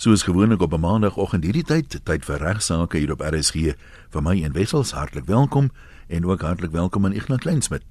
Soos 0.00 0.22
gewoonlik 0.22 0.62
op 0.62 0.72
'n 0.72 0.80
maandagooggend 0.80 1.44
hierdie 1.44 1.64
tyd, 1.64 2.00
tyd 2.04 2.24
vir 2.24 2.38
regsaake 2.38 2.98
hier 2.98 3.12
op 3.12 3.20
RSG. 3.20 3.74
Vir 4.08 4.22
my 4.22 4.42
en 4.44 4.52
Wessels 4.52 4.92
hartlik 4.92 5.24
welkom 5.24 5.70
en 6.08 6.26
ook 6.26 6.40
hartlik 6.40 6.70
welkom 6.70 7.04
aan 7.04 7.12
Ignas 7.12 7.38
Kleinsmid. 7.38 7.82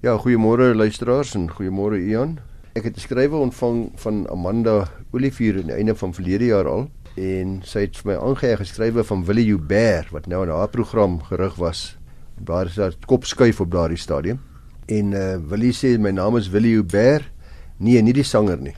Ja, 0.00 0.16
goeiemôre 0.16 0.74
luisteraars 0.74 1.34
en 1.34 1.50
goeiemôre 1.50 2.00
Ian. 2.00 2.38
Ek 2.72 2.84
het 2.84 2.96
'n 2.96 3.00
skrywe 3.00 3.36
ontvang 3.36 3.92
van 3.94 4.30
Amanda 4.30 4.88
Olivier 5.10 5.58
aan 5.58 5.66
die 5.66 5.74
einde 5.74 5.94
van 5.94 6.14
verlede 6.14 6.44
jaar 6.44 6.66
al 6.68 6.90
en 7.14 7.60
sy 7.64 7.80
het 7.80 7.96
vir 7.96 8.12
my 8.12 8.18
aangeheg 8.18 8.58
geskrywe 8.58 9.04
van 9.04 9.24
Willie 9.24 9.46
Joubert 9.46 10.10
wat 10.10 10.26
nou 10.26 10.42
in 10.42 10.48
haar 10.48 10.68
program 10.68 11.22
gerig 11.22 11.54
was. 11.54 11.98
Daar 12.40 12.66
is 12.66 12.78
'n 12.78 12.92
kop 13.06 13.24
skuif 13.24 13.60
op 13.60 13.70
daardie 13.70 13.98
stadium. 13.98 14.40
En 14.86 15.12
uh 15.12 15.36
Willie 15.48 15.72
sê 15.72 15.98
my 15.98 16.10
naam 16.10 16.36
is 16.36 16.48
Willie 16.48 16.72
Joubert. 16.72 17.30
Nee, 17.76 18.02
nie 18.02 18.12
die 18.12 18.22
sanger 18.22 18.58
nie. 18.58 18.74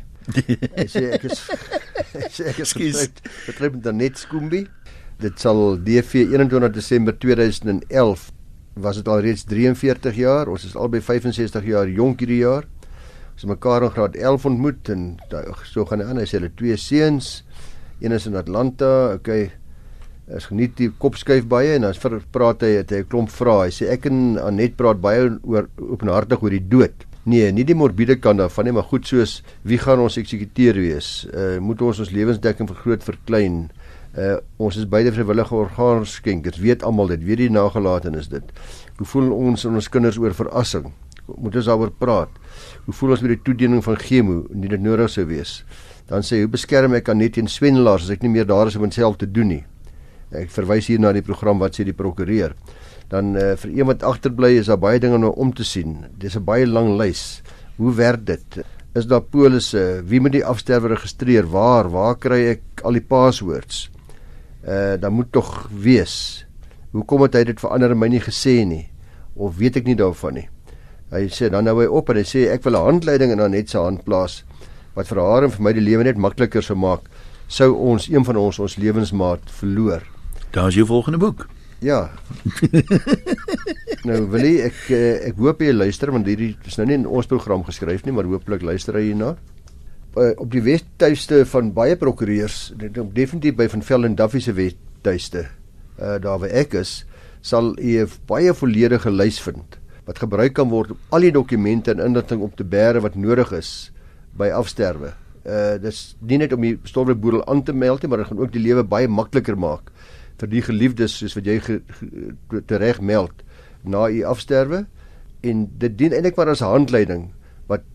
Hy 0.77 0.86
sê 0.86 1.12
ek 1.12 1.22
is 1.22 1.48
ek 2.50 2.62
ekskuus. 2.62 3.08
Betref 3.46 3.76
met 3.76 3.92
net 3.96 4.18
Skoombie. 4.18 4.66
Dit 5.18 5.40
sal 5.43 5.79
DV 5.82 6.29
21 6.30 6.72
Desember 6.72 7.16
2011 7.18 8.29
was 8.79 9.00
dit 9.00 9.08
al 9.11 9.22
reeds 9.25 9.44
43 9.50 10.20
jaar. 10.20 10.50
Ons 10.50 10.66
is 10.68 10.76
albei 10.79 11.00
65 11.03 11.64
jaar 11.66 11.90
jonk 11.90 12.22
hierdie 12.22 12.42
jaar. 12.44 12.68
Ons 13.34 13.44
het 13.44 13.50
mekaar 13.50 13.86
in 13.86 13.94
graad 13.94 14.18
11 14.18 14.46
ontmoet 14.50 14.92
en 14.94 15.08
so 15.66 15.86
gaan 15.89 16.03
hy 16.03 16.11
aan. 16.11 16.20
Hy 16.22 16.26
sê 16.29 16.39
hulle 16.39 16.53
twee 16.58 16.79
seuns. 16.79 17.40
Een 17.98 18.14
is 18.14 18.28
in 18.30 18.39
Atlanta. 18.39 19.14
Okay. 19.18 19.50
Is 20.28 20.46
geniet 20.50 20.76
die 20.78 20.90
kopskuif 21.03 21.48
baie 21.50 21.75
en 21.78 21.86
dan 21.89 22.22
praat 22.34 22.62
hy 22.62 22.76
het 22.76 22.90
hy 22.92 23.03
'n 23.03 23.11
klomp 23.11 23.30
vrae. 23.32 23.67
Hy 23.67 23.75
sê 23.75 23.90
ek 23.90 24.06
en 24.06 24.39
Anet 24.39 24.76
praat 24.76 25.00
baie 25.00 25.39
oor 25.42 25.68
openhartig 25.78 26.42
oor 26.42 26.50
die 26.50 26.68
dood. 26.68 27.07
Nee, 27.29 27.50
nie 27.53 27.64
die 27.67 27.77
morbiede 27.77 28.14
kant 28.17 28.41
daarvan 28.41 28.68
nie, 28.68 28.73
maar 28.73 28.87
goed 28.89 29.09
soos 29.09 29.41
wie 29.68 29.77
gaan 29.81 30.00
ons 30.00 30.17
eksekuteer 30.21 30.79
wees? 30.81 31.27
Uh 31.29 31.59
moet 31.61 31.82
ons 31.85 31.99
ons 32.01 32.12
lewensdekking 32.14 32.69
vergroot 32.70 33.05
verklein? 33.05 33.67
Uh 34.17 34.39
ons 34.64 34.78
is 34.81 34.87
beide 34.89 35.12
vrywillige 35.12 35.56
orgaanskenkers. 35.59 36.61
Weet 36.62 36.87
almal 36.87 37.12
dit, 37.12 37.27
weet 37.29 37.43
die 37.43 37.51
nagelatenis 37.53 38.31
dit. 38.33 38.55
Hoe 38.97 39.09
voel 39.12 39.29
ons 39.35 39.67
en 39.69 39.77
ons 39.77 39.91
kinders 39.93 40.17
oor 40.23 40.37
verrassing? 40.39 40.89
Moet 41.29 41.61
ons 41.61 41.69
daaroor 41.69 41.93
praat? 42.01 42.33
Hoe 42.87 42.97
voel 42.97 43.17
ons 43.19 43.27
met 43.27 43.35
die 43.35 43.42
toediening 43.51 43.85
van 43.85 44.01
chemo 44.01 44.41
indien 44.55 44.79
dit 44.79 44.87
nodig 44.87 45.13
sou 45.13 45.27
wees? 45.29 45.59
Dan 46.09 46.25
sê 46.25 46.41
hoe 46.41 46.48
beskerm 46.48 46.97
ek 46.97 47.13
aan 47.13 47.20
net 47.20 47.37
teen 47.37 47.51
swendelaars 47.51 48.09
as 48.09 48.15
ek 48.17 48.25
nie 48.25 48.33
meer 48.39 48.48
daar 48.48 48.73
is 48.73 48.79
om 48.81 48.87
myself 48.87 49.20
te 49.20 49.29
doen 49.29 49.53
nie? 49.59 49.65
Ek 50.33 50.48
verwys 50.55 50.89
hier 50.89 51.03
na 51.03 51.13
die 51.13 51.27
program 51.27 51.61
wat 51.61 51.77
sê 51.77 51.85
die 51.85 51.97
prokureur 51.97 52.57
dan 53.09 53.37
uh, 53.37 53.55
vir 53.56 53.70
iemand 53.70 54.03
agterbly 54.05 54.59
is 54.61 54.69
daar 54.69 54.81
baie 54.81 55.01
dinge 55.01 55.31
om 55.31 55.53
te 55.55 55.64
sien. 55.64 56.05
Dis 56.19 56.37
'n 56.37 56.45
baie 56.45 56.67
lang 56.67 56.97
lys. 56.98 57.42
Hoe 57.77 57.95
werk 57.95 58.27
dit? 58.27 58.64
Is 58.95 59.06
daar 59.06 59.23
polisse? 59.23 60.03
Wie 60.05 60.20
moet 60.20 60.33
die 60.33 60.45
afsterwe 60.45 60.89
registreer? 60.89 61.47
Waar? 61.47 61.91
Waar 61.91 62.17
kry 62.17 62.48
ek 62.48 62.83
al 62.83 62.92
die 62.92 63.05
passwords? 63.05 63.91
Uh 64.67 64.97
dan 65.01 65.12
moet 65.12 65.33
tog 65.33 65.69
wees. 65.73 66.47
Hoekom 66.92 67.23
het 67.23 67.34
hy 67.34 67.45
dit 67.45 67.61
vir 67.61 67.70
ander 67.70 67.97
my 67.97 68.09
nie 68.09 68.20
gesê 68.20 68.64
nie? 68.64 68.91
Of 69.34 69.56
weet 69.56 69.77
ek 69.77 69.84
nie 69.84 69.97
daarvan 69.97 70.34
nie? 70.34 70.48
Hy 71.11 71.29
sê 71.29 71.48
dan 71.48 71.64
nou 71.64 71.81
hy 71.81 71.86
op 71.86 72.11
en 72.11 72.17
hy 72.17 72.25
sê 72.25 72.48
ek 72.53 72.64
wil 72.64 72.77
'n 72.77 72.84
handleiding 72.84 73.33
in 73.33 73.51
net 73.51 73.70
sy 73.70 73.79
hand 73.79 74.05
plaas 74.05 74.45
wat 74.95 75.06
vir 75.09 75.20
haar 75.20 75.45
en 75.45 75.51
vir 75.51 75.62
my 75.62 75.73
die 75.73 75.84
lewe 75.84 76.05
net 76.05 76.17
makliker 76.17 76.62
sou 76.62 76.77
maak 76.77 77.09
sou 77.48 77.73
ons 77.73 78.09
een 78.09 78.25
van 78.25 78.36
ons 78.36 78.59
ons 78.59 78.77
lewensmaat 78.77 79.41
verloor. 79.61 80.03
Daar 80.53 80.69
is 80.69 80.75
jou 80.75 80.86
volgende 80.86 81.19
boek. 81.19 81.48
Ja. 81.79 82.09
nou 84.09 84.25
wil 84.33 84.47
ek 84.67 84.79
eh, 84.91 85.29
ek 85.31 85.39
hoop 85.39 85.61
jy 85.62 85.71
luister 85.75 86.11
want 86.11 86.27
hierdie 86.27 86.57
is 86.67 86.79
nou 86.81 86.89
nie 86.89 86.97
in 86.98 87.07
ons 87.07 87.29
program 87.31 87.62
geskryf 87.67 88.03
nie, 88.07 88.15
maar 88.15 88.27
hooplik 88.27 88.65
luister 88.67 88.98
jy 88.98 89.12
hierna. 89.12 89.37
Uh, 90.19 90.33
op 90.41 90.48
die 90.51 90.62
wettuiste 90.65 91.45
van 91.47 91.70
baie 91.77 91.95
prokureurs, 92.01 92.73
definitief 93.15 93.55
by 93.61 93.69
van 93.70 93.85
Vel 93.87 94.09
en 94.09 94.17
Duffy 94.19 94.41
se 94.43 94.55
wettuiste, 94.57 95.45
uh, 96.01 96.17
daar 96.19 96.41
waar 96.43 96.55
ek 96.65 96.75
is, 96.81 97.05
sal 97.45 97.77
jy 97.79 98.03
'n 98.03 98.11
baie 98.27 98.55
volledige 98.55 99.13
lys 99.13 99.39
vind 99.39 99.79
wat 100.08 100.19
gebruik 100.19 100.55
kan 100.57 100.70
word 100.73 100.91
om 100.91 100.98
al 101.13 101.20
die 101.20 101.31
dokumente 101.31 101.92
en 101.92 102.01
inligting 102.01 102.41
op 102.41 102.57
te 102.57 102.64
bære 102.64 103.05
wat 103.05 103.14
nodig 103.14 103.52
is 103.52 103.92
by 104.35 104.48
afsterwe. 104.51 105.13
Uh 105.45 105.77
dis 105.79 106.17
nie 106.20 106.39
net 106.39 106.52
om 106.52 106.61
die 106.64 106.79
stowweboedel 106.83 107.45
aan 107.47 107.63
te 107.63 107.73
meld 107.73 108.02
nie, 108.02 108.08
maar 108.08 108.25
dit 108.25 108.27
gaan 108.27 108.41
ook 108.41 108.52
die 108.52 108.63
lewe 108.64 108.83
baie 108.83 109.08
makliker 109.08 109.57
maak 109.57 109.92
vir 110.39 110.53
die 110.53 110.63
geliefdes 110.63 111.19
soos 111.19 111.35
wat 111.39 111.49
jy 111.49 111.59
tereg 112.71 113.01
meld 113.01 113.45
na 113.85 114.09
u 114.11 114.23
afsterwe 114.31 114.85
en 115.47 115.67
dit 115.79 115.99
dien 115.99 116.15
eintlik 116.15 116.39
maar 116.39 116.53
as 116.55 116.65
handleiding 116.65 117.29
wat 117.71 117.87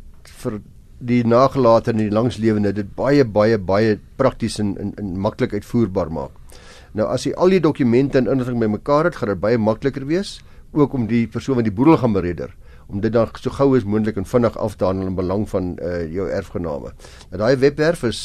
vir 0.43 0.59
die 1.03 1.23
nagelate 1.27 1.91
en 1.91 1.99
die 1.99 2.13
langslewende 2.13 2.71
dit 2.75 2.89
baie 2.95 3.25
baie 3.25 3.57
baie 3.59 3.97
prakties 4.19 4.59
en, 4.63 4.75
en, 4.79 4.93
en 4.99 5.13
maklik 5.19 5.53
uitvoerbaar 5.53 6.11
maak. 6.13 6.35
Nou 6.93 7.09
as 7.11 7.25
jy 7.27 7.33
al 7.35 7.51
die 7.51 7.63
dokumente 7.63 8.19
en 8.21 8.29
inligting 8.31 8.61
bymekaar 8.61 9.09
het, 9.09 9.17
gaan 9.19 9.33
dit 9.33 9.41
baie 9.41 9.59
makliker 9.59 10.05
wees 10.07 10.37
ook 10.73 10.93
om 10.93 11.07
die 11.09 11.25
persoon 11.27 11.59
wat 11.59 11.67
die 11.67 11.75
boedel 11.75 11.99
gaan 12.01 12.15
beredder 12.15 12.53
om 12.87 13.01
dit 13.01 13.13
dan 13.13 13.29
so 13.39 13.53
gou 13.53 13.71
as 13.77 13.85
moontlik 13.87 14.17
en 14.19 14.27
vinnig 14.27 14.57
af 14.59 14.75
te 14.77 14.85
handel 14.85 15.07
in 15.07 15.15
belang 15.17 15.45
van 15.49 15.73
uh, 15.79 16.03
jou 16.11 16.27
erfgename. 16.29 16.91
Nou 17.31 17.39
daai 17.41 17.55
webwerf 17.57 18.03
is 18.07 18.21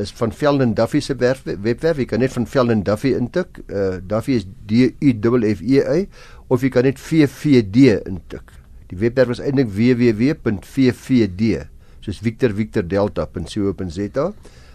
is 0.00 0.12
van 0.16 0.32
Velden 0.32 0.74
Duffy 0.74 1.00
se 1.00 1.14
webwerf. 1.16 1.98
Jy 2.00 2.06
kan 2.08 2.22
net 2.22 2.32
van 2.32 2.46
Velden 2.46 2.82
Duffy 2.86 3.12
intik. 3.16 3.60
Uh 3.68 3.98
Duffy 4.08 4.38
is 4.40 4.46
D 4.66 4.92
U 5.00 5.12
F 5.12 5.58
F 5.58 5.62
E 5.62 5.82
Y 5.82 6.08
of 6.48 6.62
jy 6.64 6.70
kan 6.72 6.84
net 6.88 7.00
VVD 7.00 7.98
intik. 8.08 8.54
Die 8.92 8.98
webwerf 9.00 9.36
is 9.36 9.42
eintlik 9.42 9.70
www.vvd 9.72 11.52
soos 12.02 12.18
Victor 12.24 12.52
Victor 12.56 12.82
Delta.co.za. 12.88 14.32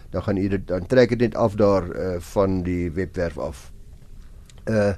Dan 0.08 0.24
gaan 0.24 0.38
jy 0.40 0.48
dit 0.54 0.64
dan 0.70 0.86
trek 0.88 1.12
dit 1.12 1.26
net 1.28 1.36
af 1.36 1.58
daar 1.60 1.84
uh 1.90 2.16
van 2.32 2.62
die 2.66 2.88
webwerf 2.94 3.38
af. 3.38 3.68
Uh 4.68 4.94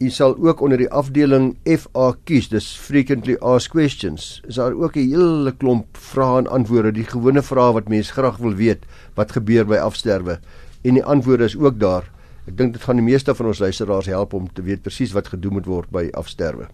U 0.00 0.08
sal 0.08 0.32
ook 0.40 0.62
onder 0.64 0.80
die 0.80 0.88
afdeling 0.96 1.50
FAQs, 1.68 2.46
dis 2.48 2.66
frequently 2.80 3.34
asked 3.44 3.74
questions, 3.74 4.38
is 4.48 4.56
daar 4.56 4.72
ook 4.72 4.96
'n 4.96 5.10
hele 5.12 5.52
klomp 5.52 5.96
vrae 5.96 6.38
en 6.38 6.46
antwoorde, 6.46 6.92
die 6.92 7.04
gewone 7.04 7.42
vrae 7.42 7.72
wat 7.72 7.88
mense 7.88 8.12
graag 8.12 8.36
wil 8.36 8.54
weet 8.54 8.86
wat 9.14 9.32
gebeur 9.32 9.66
by 9.66 9.76
afsterwe. 9.76 10.38
En 10.82 10.94
die 10.94 11.04
antwoorde 11.04 11.44
is 11.44 11.56
ook 11.56 11.78
daar. 11.78 12.10
Ek 12.46 12.56
dink 12.56 12.72
dit 12.72 12.82
gaan 12.82 12.96
die 12.96 13.04
meeste 13.04 13.34
van 13.34 13.46
ons 13.46 13.58
luisteraars 13.58 14.06
help 14.06 14.32
om 14.32 14.48
te 14.52 14.62
weet 14.62 14.82
presies 14.82 15.12
wat 15.12 15.28
gedoen 15.28 15.52
moet 15.52 15.66
word 15.66 15.90
by 15.90 16.08
afsterwe. 16.12 16.68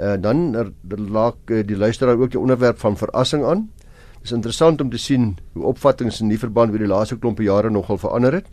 Uh 0.00 0.16
dan 0.16 0.54
er, 0.54 0.72
er 0.88 1.00
laak 1.00 1.36
uh, 1.50 1.66
die 1.66 1.76
luisteraar 1.76 2.16
ook 2.16 2.30
die 2.30 2.40
onderwerp 2.40 2.78
van 2.78 2.96
verrassing 2.96 3.44
aan. 3.44 3.68
Dit 4.12 4.24
is 4.24 4.32
interessant 4.32 4.80
om 4.80 4.90
te 4.90 4.98
sien 4.98 5.36
hoe 5.52 5.64
opvattinge 5.64 6.16
in 6.20 6.28
die 6.28 6.38
verband 6.38 6.72
oor 6.72 6.78
die 6.78 6.88
laaste 6.88 7.18
klompe 7.18 7.42
jare 7.42 7.70
nogal 7.70 7.98
verander 7.98 8.32
het 8.32 8.46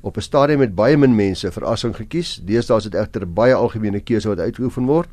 op 0.00 0.16
'n 0.16 0.20
stadium 0.20 0.58
met 0.58 0.74
baie 0.74 0.96
min 0.96 1.14
mense 1.14 1.52
verrassing 1.52 1.96
gekies. 1.96 2.40
Deesdae 2.44 2.76
is 2.76 2.84
dit 2.84 2.94
egter 2.94 3.22
'n 3.22 3.34
baie 3.34 3.54
algemene 3.54 4.00
keuse 4.00 4.28
wat 4.28 4.38
uitgeoefen 4.38 4.86
word. 4.86 5.08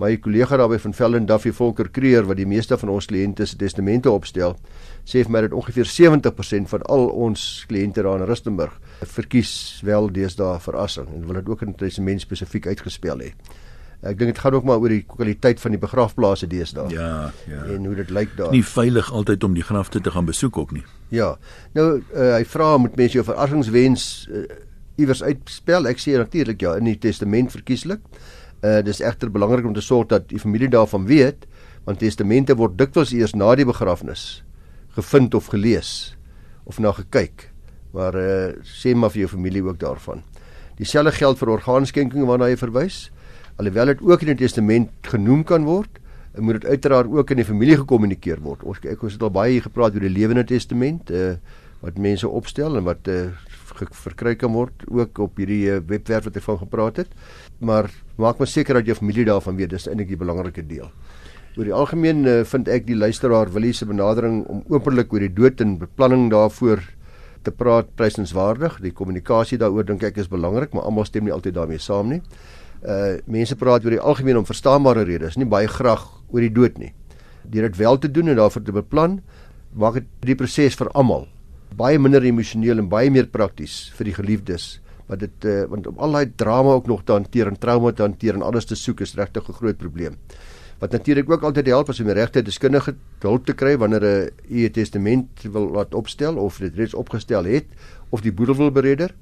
My 0.00 0.16
kollega 0.16 0.56
daarby 0.56 0.78
van 0.78 0.94
Velden 0.94 1.26
Duffy 1.26 1.50
Volker 1.52 1.90
Kreer 1.90 2.24
wat 2.24 2.36
die 2.36 2.46
meeste 2.46 2.78
van 2.78 2.88
ons 2.88 3.06
kliënte 3.06 3.44
se 3.46 3.56
testamente 3.56 4.10
opstel, 4.10 4.56
sê 5.04 5.20
vir 5.26 5.30
my 5.30 5.40
dat 5.40 5.52
ongeveer 5.52 5.84
70% 5.84 6.68
van 6.68 6.82
al 6.82 7.08
ons 7.08 7.64
kliënte 7.68 8.02
daar 8.02 8.20
in 8.20 8.26
Rustenburg 8.26 8.80
verkies 9.04 9.80
wel 9.84 10.08
deesdae 10.12 10.60
verrassing 10.60 11.08
en 11.14 11.26
wil 11.26 11.34
dit 11.34 11.48
ook 11.48 11.62
in 11.62 11.68
'n 11.68 11.74
testament 11.74 12.20
spesifiek 12.20 12.66
uitgespel 12.66 13.18
hê. 13.18 13.32
Ek 14.00 14.16
dink 14.16 14.32
dit 14.32 14.38
gaan 14.40 14.54
ook 14.56 14.64
maar 14.64 14.80
oor 14.80 14.88
die 14.88 15.02
kwaliteit 15.04 15.60
van 15.60 15.74
die 15.74 15.80
begrafplaase 15.80 16.46
deesdae. 16.48 16.88
Ja, 16.88 17.32
ja. 17.50 17.64
En 17.74 17.84
hoe 17.84 17.94
dit 17.98 18.10
lyk 18.10 18.32
daar. 18.38 18.52
Nie 18.54 18.64
veilig 18.64 19.10
altyd 19.12 19.44
om 19.44 19.54
die 19.54 19.64
grafte 19.64 20.00
te 20.00 20.10
gaan 20.10 20.24
besoek 20.24 20.56
ook 20.58 20.72
nie. 20.72 20.84
Ja. 21.12 21.34
Nou 21.76 22.00
uh, 22.00 22.30
hy 22.38 22.44
vra 22.48 22.76
moet 22.80 22.96
mense 22.96 23.18
jou 23.18 23.24
verrassingswens 23.28 24.06
uh, 24.32 24.46
iewers 24.96 25.20
uitspel. 25.22 25.88
Ek 25.90 26.00
sê 26.00 26.16
natuurlik 26.16 26.64
ja 26.64 26.78
in 26.80 26.88
die 26.88 26.96
testament 27.00 27.52
verkieslik. 27.52 28.00
Uh 28.64 28.80
dis 28.84 29.02
egter 29.04 29.32
belangrik 29.32 29.68
om 29.68 29.76
te 29.76 29.84
sorg 29.84 30.08
dat 30.08 30.28
die 30.32 30.40
familie 30.40 30.68
daarvan 30.68 31.06
weet 31.08 31.46
want 31.84 32.00
testamente 32.00 32.56
word 32.56 32.76
dikwels 32.80 33.12
eers 33.16 33.32
na 33.32 33.54
die 33.56 33.64
begrafnis 33.64 34.42
gevind 34.96 35.34
of 35.34 35.48
gelees 35.52 36.16
of 36.64 36.80
na 36.80 36.92
gekyk. 36.96 37.50
Maar 37.92 38.16
uh 38.16 38.50
sê 38.64 38.96
maar 38.96 39.12
vir 39.12 39.26
jou 39.26 39.32
familie 39.36 39.64
ook 39.68 39.80
daarvan. 39.80 40.24
Dieselfde 40.80 41.12
geld 41.12 41.36
vir 41.36 41.56
orgaanskenking 41.60 42.24
waarna 42.24 42.48
jy 42.48 42.56
verwys 42.56 43.10
alhoewel 43.60 43.92
dit 43.92 44.04
ook 44.08 44.24
in 44.24 44.32
die 44.32 44.40
testament 44.46 45.10
genoem 45.12 45.44
kan 45.44 45.66
word, 45.68 46.00
moet 46.38 46.60
dit 46.60 46.70
uiteraard 46.70 47.10
ook 47.12 47.32
in 47.34 47.40
die 47.42 47.46
familie 47.46 47.76
gekommunikeer 47.80 48.40
word. 48.44 48.62
Ons 48.64 48.80
ek 48.86 49.02
het 49.02 49.22
al 49.26 49.32
baie 49.34 49.60
gepraat 49.60 49.96
oor 49.96 50.06
die 50.06 50.12
lewende 50.12 50.46
testament 50.48 51.10
uh, 51.10 51.34
wat 51.82 51.98
mense 52.00 52.28
opstel 52.28 52.78
en 52.78 52.86
wat 52.86 53.08
uh, 53.10 53.32
verkry 53.80 54.36
kan 54.38 54.52
word 54.54 54.84
ook 54.88 55.18
op 55.26 55.40
hierdie 55.40 55.64
uh, 55.72 55.80
webwerf 55.90 56.28
wat 56.28 56.38
ek 56.38 56.46
van 56.46 56.60
gepraat 56.62 57.02
het. 57.02 57.10
Maar 57.58 57.90
maak 58.20 58.38
maar 58.38 58.50
seker 58.50 58.78
dat 58.78 58.88
jou 58.88 58.96
familie 59.00 59.26
daarvan 59.28 59.58
weet, 59.58 59.74
dis 59.74 59.88
eintlik 59.90 60.12
die 60.12 60.20
belangrike 60.20 60.64
deel. 60.66 60.88
Oor 61.58 61.66
die 61.66 61.74
algemeen 61.74 62.22
uh, 62.28 62.38
vind 62.46 62.70
ek 62.70 62.86
die 62.86 62.96
luisteraar 62.96 63.50
Willie 63.52 63.74
se 63.74 63.88
benadering 63.88 64.44
om 64.46 64.62
openlik 64.70 65.12
oor 65.12 65.26
die 65.26 65.34
dood 65.34 65.60
en 65.64 65.80
beplanning 65.82 66.30
daarvoor 66.32 66.84
te 67.42 67.50
praat 67.50 67.90
prysenswaardig. 67.96 68.78
Die 68.84 68.94
kommunikasie 68.94 69.58
daaroor 69.58 69.88
dink 69.88 70.04
ek 70.06 70.22
is 70.22 70.30
belangrik, 70.30 70.76
maar 70.76 70.86
almal 70.86 71.08
stem 71.08 71.26
nie 71.26 71.34
altyd 71.34 71.58
daarmee 71.58 71.82
saam 71.82 72.14
nie 72.14 72.22
uh 72.84 73.18
mense 73.26 73.56
praat 73.56 73.84
oor 73.84 73.90
die 73.90 74.00
algemeen 74.00 74.36
om 74.36 74.46
verstaanbare 74.46 75.04
redes, 75.04 75.36
nie 75.36 75.48
baie 75.48 75.68
graag 75.68 76.06
oor 76.30 76.40
die 76.40 76.52
dood 76.52 76.78
nie. 76.78 76.94
Deur 77.44 77.68
dit 77.68 77.76
wel 77.76 77.98
te 77.98 78.10
doen 78.10 78.28
en 78.28 78.36
daarvoor 78.36 78.62
te 78.62 78.72
beplan, 78.72 79.20
maak 79.72 79.94
dit 79.94 80.08
die 80.20 80.34
proses 80.34 80.74
vir 80.74 80.88
almal 80.94 81.28
baie 81.76 81.98
minder 82.02 82.24
emosioneel 82.26 82.82
en 82.82 82.88
baie 82.90 83.10
meer 83.12 83.28
prakties 83.30 83.90
vir 83.96 84.10
die 84.10 84.16
geliefdes. 84.16 84.70
Maar 85.08 85.20
dit 85.24 85.46
uh, 85.48 85.64
want 85.70 85.86
om 85.90 85.98
al 86.02 86.16
daai 86.18 86.32
drama 86.38 86.76
ook 86.78 86.88
nog 86.90 87.04
te 87.04 87.14
hanteer 87.16 87.50
en 87.50 87.58
trauma 87.58 87.92
te 87.92 88.04
hanteer 88.06 88.38
en 88.38 88.46
alles 88.46 88.68
te 88.70 88.78
soek 88.78 89.02
is 89.06 89.16
regtig 89.18 89.48
'n 89.48 89.58
groot 89.58 89.78
probleem. 89.78 90.16
Wat 90.80 90.92
natuurlik 90.92 91.30
ook 91.30 91.42
altyd 91.42 91.66
help 91.66 91.88
as 91.88 92.00
om 92.00 92.06
die 92.06 92.14
regte 92.14 92.42
deskundige 92.42 92.94
hulp 93.20 93.46
te 93.46 93.52
kry 93.52 93.76
wanneer 93.76 94.04
'n 94.04 94.30
u 94.48 94.70
testament 94.70 95.28
wil 95.42 95.70
laat 95.70 95.94
opstel 95.94 96.36
of 96.36 96.58
dit 96.58 96.74
reeds 96.74 96.94
opgestel 96.94 97.44
het 97.44 97.66
of 98.10 98.20
die 98.20 98.32
boedel 98.32 98.54
wil 98.54 98.70
bereder. 98.70 99.14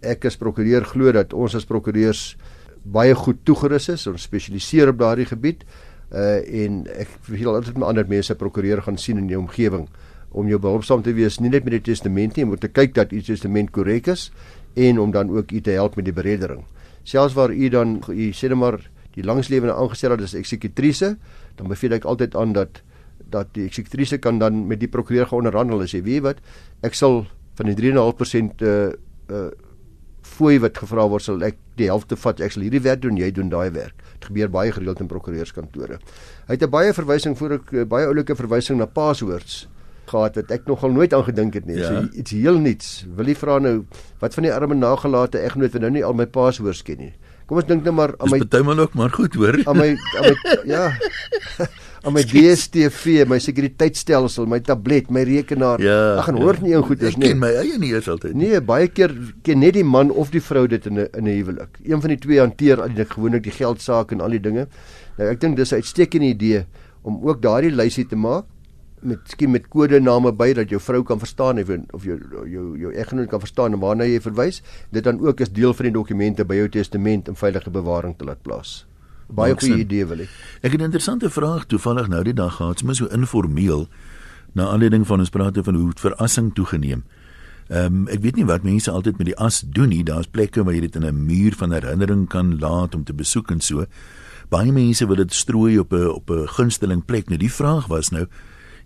Ek 0.00 0.24
as 0.24 0.36
prokureur 0.36 0.84
glo 0.84 1.12
dat 1.12 1.32
ons 1.32 1.54
as 1.54 1.64
prokureurs 1.64 2.36
baie 2.84 3.14
goed 3.14 3.44
toegerus 3.46 3.88
is, 3.92 4.06
ons 4.10 4.22
spesialiseer 4.22 4.90
op 4.92 4.98
daardie 5.02 5.28
gebied. 5.30 5.66
Uh 6.12 6.40
en 6.64 6.82
ek 6.92 7.08
wil 7.30 7.54
altyd 7.54 7.78
met 7.78 7.88
ander 7.88 8.08
mense 8.08 8.34
prokureur 8.36 8.82
gaan 8.84 8.98
sien 9.00 9.18
in 9.18 9.30
die 9.30 9.38
omgewing 9.38 9.86
om 10.32 10.48
jou 10.48 10.58
behulpsaam 10.60 11.02
te 11.04 11.12
wees 11.16 11.38
nie 11.40 11.50
net 11.52 11.64
met 11.64 11.76
die 11.78 11.86
testament 11.92 12.36
nie, 12.36 12.44
maar 12.48 12.60
te 12.60 12.68
kyk 12.68 12.94
dat 12.96 13.12
u 13.12 13.20
testament 13.24 13.72
korrek 13.72 14.08
is 14.12 14.30
en 14.76 15.00
om 15.00 15.12
dan 15.12 15.30
ook 15.30 15.52
u 15.52 15.60
te 15.60 15.76
help 15.76 15.96
met 15.96 16.08
die 16.08 16.16
bereddering. 16.16 16.64
Selfs 17.04 17.36
waar 17.36 17.52
u 17.52 17.68
dan 17.68 18.00
u 18.08 18.30
sê 18.32 18.48
net 18.48 18.58
maar 18.60 18.78
die 19.12 19.24
langslewende 19.24 19.74
aangestel 19.76 20.16
het 20.16 20.24
as 20.24 20.36
eksekutrice, 20.36 21.16
dan 21.56 21.68
beveel 21.68 21.98
ek 21.98 22.08
altyd 22.08 22.36
aan 22.36 22.56
dat 22.56 22.82
dat 23.32 23.52
die 23.56 23.64
eksekutrice 23.64 24.18
kan 24.20 24.38
dan 24.40 24.66
met 24.68 24.80
die 24.80 24.90
prokureur 24.92 25.26
gaan 25.26 25.44
onderhandel 25.44 25.80
en 25.80 25.88
sê, 25.88 26.02
"Wie 26.04 26.20
wat, 26.20 26.36
ek 26.82 26.94
sal 26.94 27.24
van 27.54 27.66
die 27.66 27.74
3.5% 27.74 28.62
uh 28.62 28.92
uh 29.30 29.50
fooi 30.22 30.58
wat 30.62 30.78
gevra 30.78 31.08
word 31.08 31.22
sal 31.22 31.42
ek 31.42 31.58
die 31.76 31.90
helfte 31.90 32.16
vat 32.16 32.40
ek 32.40 32.52
sal 32.52 32.62
hierdie 32.62 32.82
werk 32.82 33.02
doen 33.02 33.16
jy 33.16 33.30
doen 33.30 33.50
daai 33.50 33.70
werk 33.70 33.94
dit 34.14 34.24
gebeur 34.30 34.48
baie 34.48 34.72
gereeld 34.72 35.00
in 35.00 35.08
prokureurskantore 35.10 35.98
hy 36.48 36.54
het 36.54 36.62
'n 36.62 36.70
baie 36.70 36.92
verwysing 36.92 37.36
voor 37.38 37.52
ek 37.58 37.88
baie 37.88 38.06
oulike 38.06 38.36
verwysing 38.36 38.78
na 38.78 38.86
passwords 38.86 39.66
gehad 40.12 40.36
wat 40.36 40.50
ek 40.50 40.66
nogal 40.66 40.92
nooit 40.92 41.14
aan 41.14 41.24
gedink 41.24 41.54
het 41.54 41.66
nie. 41.66 41.78
Ja. 41.78 41.88
So 41.88 42.08
iets 42.18 42.30
heel 42.36 42.58
niets. 42.58 43.04
Wil 43.16 43.32
jy 43.32 43.36
vra 43.38 43.58
nou 43.62 43.74
wat 44.22 44.34
van 44.34 44.46
die 44.48 44.52
arme 44.52 44.74
nagelate 44.78 45.42
egnoot 45.42 45.72
wat 45.72 45.84
nou 45.86 45.92
nie 45.94 46.04
al 46.04 46.16
my 46.18 46.26
passwords 46.26 46.82
ken 46.86 46.98
nie. 46.98 47.12
Kom 47.46 47.58
ons 47.60 47.68
dink 47.68 47.84
net 47.84 47.94
maar 47.94 48.14
aan 48.18 48.30
my 48.32 48.38
Partymal 48.44 48.84
ook 48.86 48.94
maar 48.98 49.10
goed 49.14 49.34
hoor. 49.34 49.58
Aan 49.66 49.76
my 49.78 49.88
aan 50.18 50.28
my 50.28 50.56
ja. 50.74 50.84
aan 52.06 52.16
my 52.16 52.22
DStv, 52.26 53.22
my 53.30 53.38
sekuriteitstelsel, 53.38 54.48
my 54.50 54.58
tablet, 54.64 55.10
my 55.14 55.22
rekenaar. 55.26 55.82
Ja, 55.82 55.98
Ag 56.18 56.32
en 56.32 56.40
hoor 56.42 56.58
ja. 56.58 56.66
nie 56.66 56.74
een 56.74 56.86
goed 56.88 57.02
is 57.02 57.16
nie. 57.16 57.28
Ek 57.28 57.34
ken 57.36 57.42
my 57.44 57.50
eie 57.60 57.78
nie 57.78 57.92
eens 57.94 58.08
altyd. 58.10 58.34
Nee, 58.38 58.60
baie 58.60 58.88
keer 58.90 59.14
ken 59.46 59.62
net 59.62 59.76
die 59.78 59.86
man 59.86 60.10
of 60.10 60.32
die 60.34 60.42
vrou 60.42 60.66
dit 60.66 60.86
in 60.90 60.98
'n 60.98 61.08
in 61.12 61.28
'n 61.28 61.36
huwelik. 61.36 61.78
Een 61.84 62.00
van 62.00 62.10
die 62.10 62.18
twee 62.18 62.40
hanteer 62.40 62.82
al 62.82 62.94
die 62.94 63.04
gewoonlik 63.04 63.44
die 63.44 63.54
geld 63.54 63.80
saak 63.80 64.12
en 64.12 64.20
al 64.20 64.34
die 64.34 64.40
dinge. 64.40 64.66
Nou 65.18 65.30
ek 65.30 65.40
dink 65.40 65.56
dis 65.56 65.72
'n 65.72 65.78
uitstekende 65.78 66.26
idee 66.26 66.66
om 67.02 67.20
ook 67.22 67.42
daardie 67.42 67.70
lysie 67.70 68.06
te 68.06 68.16
maak 68.16 68.44
met 69.02 69.18
skien 69.24 69.50
met 69.50 69.68
kodename 69.68 70.32
by 70.32 70.52
dat 70.52 70.70
jou 70.70 70.80
vrou 70.80 71.02
kan 71.02 71.18
verstaan 71.18 71.58
of 71.58 71.70
of 71.92 72.04
jou 72.04 72.18
jou 72.46 72.78
jou 72.78 72.92
eggenoot 72.92 73.28
kan 73.28 73.40
verstaan 73.40 73.78
waarna 73.80 74.04
jy 74.04 74.20
verwys 74.20 74.62
dit 74.90 75.04
dan 75.04 75.20
ook 75.20 75.40
as 75.40 75.52
deel 75.52 75.74
van 75.74 75.84
die 75.84 75.92
dokumente 75.92 76.44
by 76.44 76.54
jou 76.54 76.68
testament 76.68 77.28
in 77.28 77.34
veilige 77.34 77.70
bewaring 77.70 78.14
te 78.18 78.24
laat 78.24 78.42
plaas 78.42 78.86
baie 79.34 79.56
goeie 79.58 79.82
idee 79.84 80.06
wil 80.06 80.20
ek 80.20 80.28
ek 80.62 80.72
het 80.72 80.80
'n 80.80 80.90
interessante 80.90 81.30
vraag 81.30 81.66
toevallig 81.66 82.08
nou 82.08 82.22
die 82.22 82.34
dag 82.34 82.56
gehad 82.56 82.78
sommer 82.78 82.96
so 82.96 83.06
informeel 83.06 83.88
na 84.54 84.68
aanleiding 84.68 85.06
van 85.06 85.20
ons 85.20 85.30
praat 85.30 85.56
oor 85.56 85.74
hoe 85.74 85.92
verrassing 85.96 86.54
toegeneem 86.54 87.04
Ehm 87.68 87.94
um, 87.94 88.08
ek 88.08 88.20
weet 88.20 88.36
nie 88.36 88.44
wat 88.44 88.62
mense 88.62 88.90
altyd 88.90 89.18
met 89.18 89.26
die 89.26 89.36
as 89.38 89.60
doen 89.60 89.88
nie. 89.88 90.02
Daar's 90.04 90.26
plekke 90.26 90.64
waar 90.64 90.74
jy 90.74 90.80
dit 90.80 90.96
in 90.96 91.06
'n 91.06 91.24
muur 91.26 91.54
van 91.56 91.72
herinnering 91.72 92.28
kan 92.28 92.58
laat 92.58 92.94
om 92.94 93.04
te 93.04 93.14
besoek 93.14 93.50
en 93.50 93.60
so. 93.60 93.86
Baie 94.50 94.72
mense 94.72 95.06
wil 95.06 95.16
dit 95.16 95.32
strooi 95.32 95.78
op 95.78 95.92
'n 95.92 96.06
op 96.06 96.30
'n 96.30 96.48
gunsteling 96.48 97.04
plek. 97.04 97.28
Nou 97.28 97.38
die 97.38 97.52
vraag 97.52 97.86
was 97.86 98.10
nou, 98.10 98.26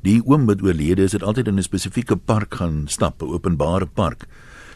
Die 0.07 0.21
oom 0.23 0.45
wat 0.47 0.63
oorlede 0.63 1.03
is, 1.03 1.17
het 1.17 1.25
altyd 1.27 1.49
in 1.51 1.59
'n 1.59 1.63
spesifieke 1.63 2.17
park 2.17 2.55
gaan 2.55 2.85
stap, 2.87 3.23
'n 3.23 3.33
openbare 3.33 3.87
park. 3.87 4.27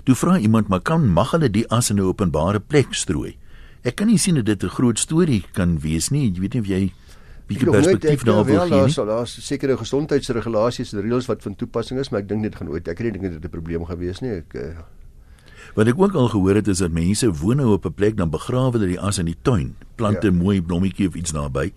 Toe 0.04 0.14
vra 0.14 0.38
iemand, 0.38 0.68
"Maar 0.68 0.80
kan 0.80 1.06
mag 1.08 1.30
hulle 1.30 1.50
die 1.50 1.68
as 1.68 1.90
in 1.90 1.96
'n 1.96 2.00
openbare 2.00 2.60
plek 2.60 2.94
strooi?" 2.94 3.36
Ek 3.82 3.96
kan 3.96 4.10
nie 4.10 4.18
sien 4.18 4.34
dat 4.34 4.44
dit 4.44 4.62
'n 4.62 4.68
groot 4.68 4.98
storie 4.98 5.44
kan 5.52 5.78
wees 5.80 6.10
nie. 6.10 6.30
Jy 6.32 6.40
weet 6.40 6.54
nie 6.54 6.60
of 6.60 6.66
jy 6.68 6.92
bietjie 7.46 7.70
perspektief 7.70 8.22
daar 8.22 8.44
wil 8.44 8.60
gee 8.60 8.84
nie. 8.86 9.06
Daar's 9.06 9.46
sekere 9.46 9.76
gesondheidsregulasies 9.76 10.92
en 10.92 11.02
reëls 11.02 11.26
wat 11.26 11.42
van 11.42 11.56
toepassing 11.56 11.98
is, 12.00 12.10
maar 12.10 12.20
ek 12.20 12.28
dink 12.28 12.42
dit 12.42 12.56
gaan 12.56 12.68
ooit 12.68 12.88
ek 12.88 12.98
het 12.98 13.12
nie 13.12 13.20
dink 13.20 13.40
dit 13.40 13.44
'n 13.44 13.50
probleem 13.50 13.84
gewees 13.84 14.20
nie. 14.20 14.30
Ek 14.30 14.54
uh... 14.54 14.84
Wat 15.74 15.86
ek 15.86 15.98
ook 15.98 16.14
al 16.14 16.28
gehoor 16.28 16.54
het 16.54 16.68
is 16.68 16.78
dat 16.78 16.90
mense 16.90 17.30
woon 17.30 17.56
nou 17.56 17.72
op 17.72 17.86
'n 17.86 17.94
plek 17.94 18.16
dan 18.16 18.30
begrawe 18.30 18.72
hulle 18.72 18.86
die 18.86 19.00
as 19.00 19.18
in 19.18 19.26
die 19.26 19.38
tuin, 19.42 19.76
plante 19.96 20.26
ja. 20.26 20.32
mooi 20.32 20.62
blommetjie 20.62 21.08
of 21.08 21.14
iets 21.14 21.32
naby 21.32 21.72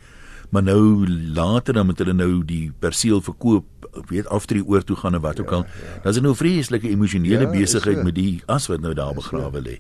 maar 0.54 0.64
nou 0.64 1.10
later 1.34 1.74
dan 1.74 1.86
moet 1.86 1.98
hulle 1.98 2.14
nou 2.14 2.44
die 2.46 2.72
perseel 2.80 3.22
verkoop 3.26 3.66
weet 4.10 4.28
aftree 4.28 4.66
oor 4.66 4.84
toe 4.86 4.96
gaan 4.96 5.18
en 5.18 5.22
wat 5.22 5.40
ook 5.42 5.50
ja, 5.50 5.56
al 5.56 5.64
ja. 5.66 5.96
dan 6.04 6.12
is 6.12 6.20
dit 6.20 6.26
nou 6.26 6.36
vreeslike 6.36 6.90
emosionele 6.90 7.48
ja, 7.48 7.50
besigheid 7.50 8.04
met 8.06 8.16
die 8.16 8.42
as 8.46 8.70
wat 8.70 8.82
nou 8.86 8.94
daar 8.94 9.16
begrawe 9.18 9.62
lê 9.66 9.80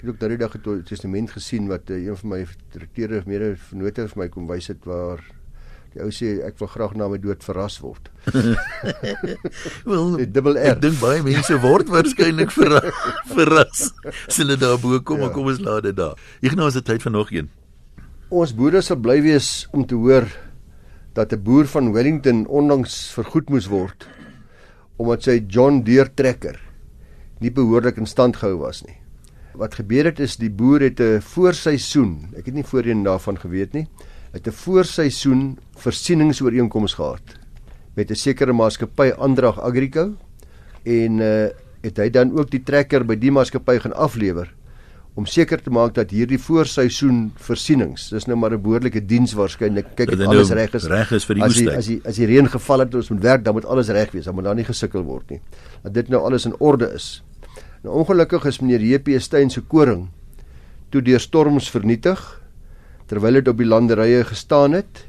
ek 0.00 0.06
het 0.06 0.14
ook 0.14 0.20
daardie 0.20 0.38
dag 0.40 0.54
'n 0.56 0.82
testament 0.88 1.30
gesien 1.30 1.68
wat 1.68 1.90
uh, 1.90 1.96
een 1.96 2.16
van 2.16 2.28
my 2.30 2.46
direkteure 2.72 3.22
mede 3.26 3.56
vennote 3.56 4.08
vir 4.08 4.18
my 4.18 4.28
kom 4.28 4.46
wys 4.48 4.68
het 4.72 4.84
waar 4.88 5.20
die 5.92 6.00
ou 6.00 6.08
sê 6.08 6.40
ek 6.40 6.56
wil 6.56 6.68
graag 6.72 6.94
na 6.96 7.08
my 7.08 7.18
dood 7.20 7.44
verras 7.44 7.76
word 7.84 8.08
wel 9.84 10.16
ek 10.70 10.80
dink 10.80 10.96
baie 11.02 11.20
mense 11.22 11.52
word 11.60 11.92
waarskynlik 11.92 12.50
verras 12.50 12.96
verras 13.36 13.82
as 14.26 14.38
hulle 14.40 14.56
daar 14.56 14.78
bo 14.80 15.00
kom 15.04 15.20
ja. 15.20 15.28
kom 15.28 15.52
ons 15.52 15.60
laat 15.60 15.84
dit 15.84 15.96
daar 15.96 16.16
Ignas 16.40 16.80
is 16.80 16.82
tyd 16.82 17.02
vir 17.02 17.12
nog 17.12 17.32
een 17.32 17.50
Ons 18.30 18.54
boere 18.56 18.80
sal 18.80 18.96
bly 18.96 19.20
wees 19.20 19.68
om 19.74 19.84
te 19.84 19.94
hoor 19.94 20.24
dat 21.12 21.32
'n 21.32 21.42
boer 21.44 21.66
van 21.66 21.92
Wellington 21.92 22.46
onlangs 22.46 23.12
vergoed 23.12 23.50
moes 23.50 23.68
word 23.68 24.08
omdat 24.96 25.28
sy 25.28 25.44
John 25.44 25.84
Deere 25.84 26.08
trekker 26.08 26.56
nie 27.40 27.52
behoorlik 27.52 27.96
in 28.00 28.06
stand 28.06 28.36
gehou 28.36 28.64
was 28.64 28.82
nie. 28.84 28.96
Wat 29.54 29.74
gebeur 29.74 30.04
het 30.04 30.20
is 30.20 30.36
die 30.36 30.50
boer 30.50 30.80
het 30.80 31.00
'n 31.00 31.20
voorseisoen, 31.20 32.30
ek 32.36 32.46
het 32.46 32.54
nie 32.54 32.64
voorheen 32.64 33.02
daarvan 33.02 33.38
geweet 33.38 33.72
nie, 33.72 33.86
het 34.32 34.46
'n 34.46 34.52
voorseisoen 34.52 35.58
versieningsooreenkoms 35.76 36.94
gehad 36.94 37.38
met 37.94 38.10
'n 38.10 38.14
sekere 38.14 38.52
maatskappy 38.52 39.10
Andrag 39.18 39.60
Agrico 39.60 40.14
en 40.82 41.18
uh, 41.18 41.48
het 41.82 41.96
hy 41.96 42.10
dan 42.10 42.38
ook 42.38 42.50
die 42.50 42.62
trekker 42.62 43.04
by 43.04 43.16
die 43.16 43.30
maatskappy 43.30 43.78
gaan 43.78 43.94
aflewer 43.94 44.54
om 45.14 45.26
seker 45.26 45.60
te 45.62 45.70
maak 45.70 45.94
dat 45.94 46.12
hierdie 46.14 46.38
voorseisoen 46.38 47.32
versienings, 47.36 48.08
dis 48.14 48.26
nou 48.26 48.36
maar 48.38 48.52
'n 48.54 48.62
behoorlike 48.62 49.06
diens 49.06 49.32
waarskynlik, 49.32 49.96
kyk 49.96 50.10
dit 50.10 50.26
alles 50.26 50.50
reg 50.50 50.74
is. 50.74 50.84
Reg 50.84 51.12
is 51.12 51.24
vir 51.24 51.34
die 51.34 51.44
oeste. 51.44 51.76
As 51.76 51.86
die 51.86 52.00
as 52.04 52.16
die 52.16 52.26
reën 52.26 52.48
geval 52.48 52.78
het, 52.78 52.94
ons 52.94 53.10
moet 53.10 53.22
werk, 53.22 53.44
dan 53.44 53.54
moet 53.54 53.64
alles 53.64 53.88
reg 53.88 54.10
wees, 54.12 54.24
dan 54.24 54.34
moet 54.34 54.44
daar 54.44 54.54
nie 54.54 54.64
gesukkel 54.64 55.02
word 55.02 55.30
nie. 55.30 55.40
Dat 55.82 55.94
dit 55.94 56.08
nou 56.08 56.22
alles 56.22 56.46
in 56.46 56.54
orde 56.58 56.92
is. 56.94 57.22
Nou 57.80 58.02
ongelukkig 58.02 58.44
is 58.44 58.60
meneer 58.60 58.82
JP 58.84 59.14
Steyn 59.24 59.50
se 59.52 59.62
koring 59.64 60.08
toe 60.92 61.00
deur 61.04 61.22
storms 61.22 61.70
vernietig 61.72 62.20
terwyl 63.08 63.40
dit 63.40 63.48
op 63.48 63.58
die 63.58 63.66
landerye 63.66 64.20
gestaan 64.28 64.76
het. 64.76 65.04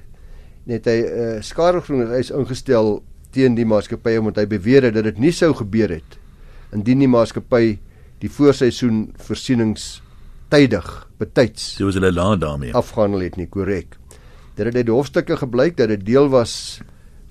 Net 0.69 0.87
hy 0.89 0.97
uh, 1.01 1.09
eh, 1.11 1.41
skadevergoeding 1.45 2.13
is 2.17 2.31
ingestel 2.33 3.01
teen 3.35 3.57
die 3.57 3.67
maatskappy 3.67 4.15
omdat 4.19 4.41
hy 4.41 4.47
beweer 4.53 4.87
het 4.87 4.95
dat 4.97 5.09
dit 5.09 5.19
nie 5.21 5.33
sou 5.35 5.51
gebeur 5.57 5.91
het 5.97 6.17
indien 6.71 7.03
die 7.03 7.11
maatskappy 7.11 7.75
die 8.21 8.29
voorseisoen 8.31 9.09
versienings 9.19 9.99
tydig 10.53 10.87
betyds. 11.19 11.73
So 11.75 11.89
was 11.89 11.97
hulle 11.99 12.13
laat 12.13 12.39
daarmee. 12.43 12.71
Afgehandel 12.77 13.25
het 13.25 13.37
nie 13.39 13.49
korrek. 13.51 13.97
Dit 14.55 14.69
het 14.69 14.77
uit 14.77 14.87
die 14.87 14.95
hofstukke 14.95 15.35
gebleik 15.41 15.75
dat 15.79 15.91
dit 15.91 16.05
deel 16.07 16.29
was 16.31 16.79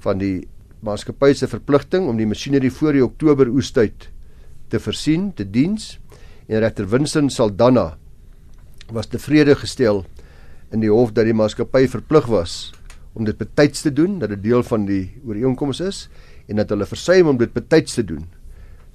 van 0.05 0.21
die 0.21 0.45
maatskappy 0.85 1.33
se 1.37 1.49
verpligting 1.49 2.09
om 2.09 2.21
die 2.21 2.29
masjinerie 2.29 2.73
voor 2.73 2.97
die 2.97 3.05
Oktober 3.05 3.49
oestyd 3.49 4.11
te 4.71 4.81
versien, 4.81 5.31
te 5.35 5.45
diens 5.45 5.97
en 6.49 6.63
regter 6.65 6.89
Winston 6.91 7.31
Saldanha 7.31 7.97
was 8.91 9.11
tevrede 9.11 9.55
gestel 9.59 10.05
in 10.75 10.83
die 10.83 10.91
hof 10.91 11.15
dat 11.15 11.29
die 11.29 11.37
maatskappy 11.37 11.87
verplig 11.91 12.27
was 12.31 12.59
om 13.15 13.27
dit 13.27 13.39
betyds 13.39 13.83
te 13.83 13.91
doen, 13.91 14.21
dat 14.23 14.31
dit 14.31 14.43
deel 14.43 14.63
van 14.63 14.87
die 14.87 15.05
ooreenkoms 15.27 15.81
is 15.83 16.05
en 16.47 16.61
dat 16.63 16.71
hulle 16.71 16.87
versuim 16.87 17.31
om 17.33 17.39
dit 17.39 17.53
betyds 17.55 17.99
te 17.99 18.07
doen 18.07 18.27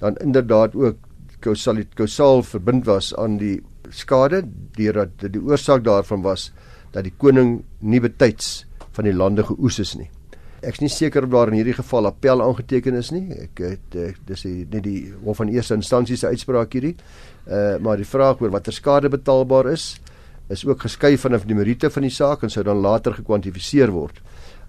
dan 0.00 0.16
inderdaad 0.24 0.74
ook 0.74 0.96
kausaal 1.40 1.82
kausaal 1.94 2.42
verbind 2.42 2.84
was 2.88 3.14
aan 3.16 3.36
die 3.40 3.60
skade 3.90 4.42
deurdat 4.76 5.28
die 5.32 5.42
oorsaak 5.42 5.84
daarvan 5.84 6.24
was 6.24 6.50
dat 6.92 7.04
die 7.04 7.14
koning 7.16 7.60
nie 7.80 8.00
betyds 8.00 8.64
van 8.96 9.04
die 9.04 9.14
lande 9.14 9.44
geoes 9.44 9.78
is 9.78 9.94
nie. 9.96 10.08
Ek 10.62 10.78
is 10.78 10.80
nie 10.80 10.90
seker 10.92 11.26
of 11.26 11.30
daar 11.30 11.50
in 11.52 11.58
hierdie 11.58 11.76
geval 11.76 12.08
appel 12.08 12.42
aangeteken 12.42 12.96
is 12.96 13.10
nie. 13.12 13.26
Ek 13.46 13.60
het 13.60 13.96
ek, 14.00 14.20
dis 14.28 14.44
die, 14.46 14.64
net 14.72 14.84
die 14.86 15.00
hof 15.24 15.40
van 15.42 15.52
eerste 15.52 15.76
instansie 15.76 16.16
se 16.16 16.30
uitspraak 16.32 16.72
hierdie. 16.72 16.96
Uh 17.46 17.76
maar 17.82 18.00
die 18.00 18.08
vraag 18.08 18.40
oor 18.40 18.54
watter 18.54 18.74
skade 18.74 19.10
betaalbaar 19.12 19.72
is 19.72 19.96
is 20.48 20.62
ook 20.66 20.84
geskei 20.86 21.16
vanaf 21.18 21.44
die 21.46 21.56
meriete 21.58 21.90
van 21.90 22.06
die 22.06 22.14
saak 22.14 22.44
en 22.46 22.50
sou 22.50 22.62
dan 22.64 22.78
later 22.78 23.16
gekwantifiseer 23.16 23.90
word. 23.90 24.20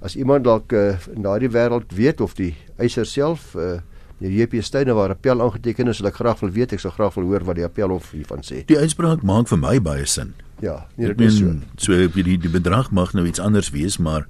As 0.01 0.15
iemand 0.17 0.45
dalk 0.45 0.73
uh, 0.73 0.97
in 1.13 1.21
daardie 1.25 1.51
wêreld 1.53 1.93
weet 1.93 2.21
of 2.21 2.33
die 2.37 2.55
eiser 2.77 3.05
self 3.05 3.53
uh 3.55 3.77
die 4.17 4.31
JP 4.33 4.63
Steyn 4.65 4.89
waar 4.97 5.13
appel 5.13 5.41
aangeteken 5.45 5.91
is, 5.91 5.99
sal 5.99 6.09
ek 6.09 6.15
graag 6.17 6.39
wil 6.41 6.49
weet, 6.49 6.71
ek 6.73 6.81
sal 6.81 6.93
graag 6.95 7.13
wil 7.19 7.27
hoor 7.29 7.43
wat 7.45 7.59
die 7.59 7.65
appelhof 7.67 8.09
hiervan 8.15 8.41
sê. 8.41 8.63
Die 8.65 8.79
uitspraak 8.79 9.21
maak 9.21 9.45
vir 9.51 9.59
my 9.61 9.75
baie 9.77 10.07
sin. 10.09 10.31
Ja, 10.63 10.87
nie 10.97 11.11
dit 11.11 11.21
is 11.27 11.37
so. 11.37 11.53
So 11.77 12.07
die 12.15 12.37
die 12.41 12.49
bedrag 12.49 12.89
mag 12.89 13.13
nou 13.13 13.27
iets 13.29 13.41
anders 13.43 13.69
wees, 13.75 13.99
maar 14.01 14.25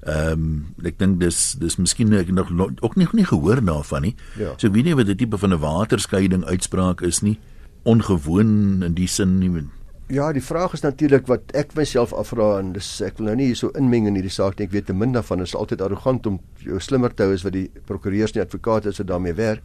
Ehm 0.00 0.32
um, 0.32 0.86
ek 0.88 0.96
dink 0.98 1.18
dis 1.20 1.56
dis 1.60 1.76
miskien 1.76 2.12
ek 2.16 2.30
nog 2.32 2.48
ook 2.80 2.96
nie 2.96 3.08
nie 3.12 3.26
gehoor 3.28 3.60
daarvan 3.60 4.02
nie. 4.02 4.14
Ja. 4.38 4.54
So 4.56 4.68
ek 4.68 4.74
weet 4.74 4.88
nie 4.88 4.96
wat 4.96 5.06
dit 5.06 5.18
tipe 5.18 5.36
van 5.38 5.52
'n 5.52 5.60
waterskeiding 5.60 6.44
uitspraak 6.44 7.02
is 7.02 7.20
nie. 7.20 7.38
Ongewoon 7.84 8.82
in 8.82 8.94
die 8.94 9.06
sin 9.06 9.38
nie. 9.38 9.68
Ja, 10.08 10.32
die 10.32 10.42
vraag 10.42 10.72
is 10.72 10.80
natuurlik 10.80 11.26
wat 11.26 11.52
ek 11.54 11.74
myself 11.74 12.12
afvra 12.12 12.58
en 12.58 12.72
dis 12.72 13.00
ek 13.00 13.18
wil 13.18 13.26
nou 13.26 13.36
nie 13.36 13.46
hier 13.46 13.56
so 13.56 13.70
inmeng 13.78 14.06
in 14.06 14.14
hierdie 14.14 14.32
saak 14.32 14.58
nie. 14.58 14.66
Ek 14.66 14.72
weet 14.72 14.86
te 14.86 14.92
min 14.92 15.12
daarvan. 15.12 15.38
Dit 15.38 15.46
is 15.46 15.54
altyd 15.54 15.80
arrogant 15.80 16.26
om 16.26 16.40
jou 16.56 16.80
slimmer 16.80 17.14
te 17.14 17.22
hou 17.22 17.34
as 17.34 17.44
wat 17.44 17.52
die 17.52 17.70
prokureurs 17.86 18.32
en 18.32 18.42
advokate 18.42 18.88
is 18.88 18.98
wat 18.98 19.06
daarmee 19.06 19.34
werk. 19.34 19.62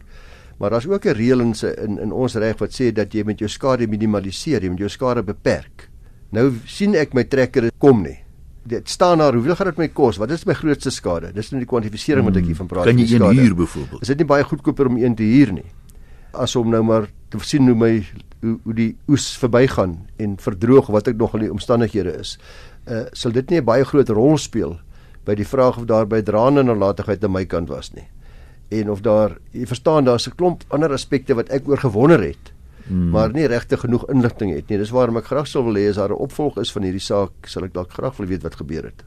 Maar 0.58 0.70
daar's 0.70 0.86
ook 0.86 1.04
'n 1.06 1.16
reël 1.16 1.40
in 1.40 1.54
in 1.78 1.98
in 1.98 2.12
ons 2.12 2.34
reg 2.34 2.58
wat 2.58 2.70
sê 2.80 2.92
dat 2.92 3.12
jy 3.12 3.24
met 3.24 3.38
jou 3.38 3.48
skade 3.48 3.86
minimaliseer, 3.86 4.62
jy 4.62 4.68
moet 4.68 4.78
jou 4.78 4.88
skade 4.88 5.22
beperk. 5.22 5.88
Nou 6.30 6.52
sien 6.64 6.94
ek 6.94 7.14
my 7.14 7.24
trekker 7.24 7.70
kom 7.78 8.02
nie. 8.02 8.25
Dit 8.66 8.88
staan 8.90 9.18
daar, 9.18 9.34
hoeveel 9.34 9.54
gaan 9.56 9.66
dit 9.66 9.76
my 9.76 9.88
kos? 9.88 10.16
Wat 10.16 10.30
is 10.30 10.44
my 10.44 10.54
grootste 10.54 10.90
skade? 10.90 11.32
Dis 11.32 11.50
nou 11.52 11.60
die 11.62 11.68
kwantifisering 11.70 12.24
wat 12.26 12.34
ek 12.36 12.42
Hmm. 12.42 12.46
hiervan 12.50 12.66
praat. 12.66 12.84
Kan 12.84 12.98
jy 12.98 13.14
een 13.14 13.36
huur 13.38 13.54
byvoorbeeld? 13.54 14.02
Is 14.02 14.08
dit 14.08 14.18
nie 14.18 14.26
baie 14.26 14.44
goedkoper 14.44 14.86
om 14.86 14.96
een 14.96 15.14
te 15.14 15.22
huur 15.22 15.52
nie? 15.52 15.64
As 16.32 16.56
om 16.56 16.70
nou 16.70 16.82
maar 16.82 17.06
te 17.30 17.38
sien 17.40 17.66
hoe 17.66 17.74
my 17.74 18.04
hoe, 18.42 18.58
hoe 18.64 18.74
die 18.74 18.96
oes 19.08 19.36
verbygaan 19.38 20.06
en 20.18 20.36
verdroog 20.38 20.86
wat 20.86 21.08
ek 21.08 21.16
nog 21.16 21.34
in 21.34 21.40
die 21.40 21.50
omstandighede 21.52 22.18
is. 22.18 22.38
Uh 22.88 23.04
sal 23.12 23.32
dit 23.32 23.50
nie 23.50 23.60
'n 23.60 23.64
baie 23.64 23.84
groot 23.84 24.08
rol 24.08 24.36
speel 24.38 24.78
by 25.24 25.34
die 25.34 25.46
vraag 25.46 25.78
of 25.78 25.84
daar 25.86 26.06
by 26.06 26.20
drane 26.22 26.62
nalatigheid 26.62 27.24
aan 27.24 27.32
my 27.32 27.44
kant 27.44 27.68
was 27.68 27.92
nie. 27.94 28.08
En 28.70 28.90
of 28.90 29.00
daar 29.00 29.38
jy 29.52 29.66
verstaan 29.66 30.04
daar's 30.04 30.26
'n 30.28 30.34
klomp 30.36 30.64
ander 30.68 30.92
aspekte 30.92 31.34
wat 31.34 31.48
ek 31.48 31.68
oor 31.68 31.78
gewonder 31.78 32.20
het. 32.22 32.52
Hmm. 32.86 33.10
maar 33.10 33.32
nie 33.34 33.46
regtig 33.50 33.80
genoeg 33.80 34.04
inligting 34.12 34.54
het 34.54 34.68
nie. 34.70 34.78
Dis 34.78 34.90
waarom 34.94 35.16
ek 35.18 35.26
graag 35.32 35.48
sou 35.50 35.64
wil 35.66 35.74
hê 35.74 35.88
as 35.90 35.96
daar 35.98 36.14
'n 36.14 36.22
opvolg 36.22 36.58
is 36.58 36.72
van 36.72 36.82
hierdie 36.82 37.02
saak, 37.02 37.32
sal 37.46 37.64
ek 37.64 37.72
dalk 37.74 37.90
graag 37.92 38.16
wil 38.16 38.26
weet 38.26 38.42
wat 38.42 38.54
gebeur 38.54 38.84
het. 38.84 39.04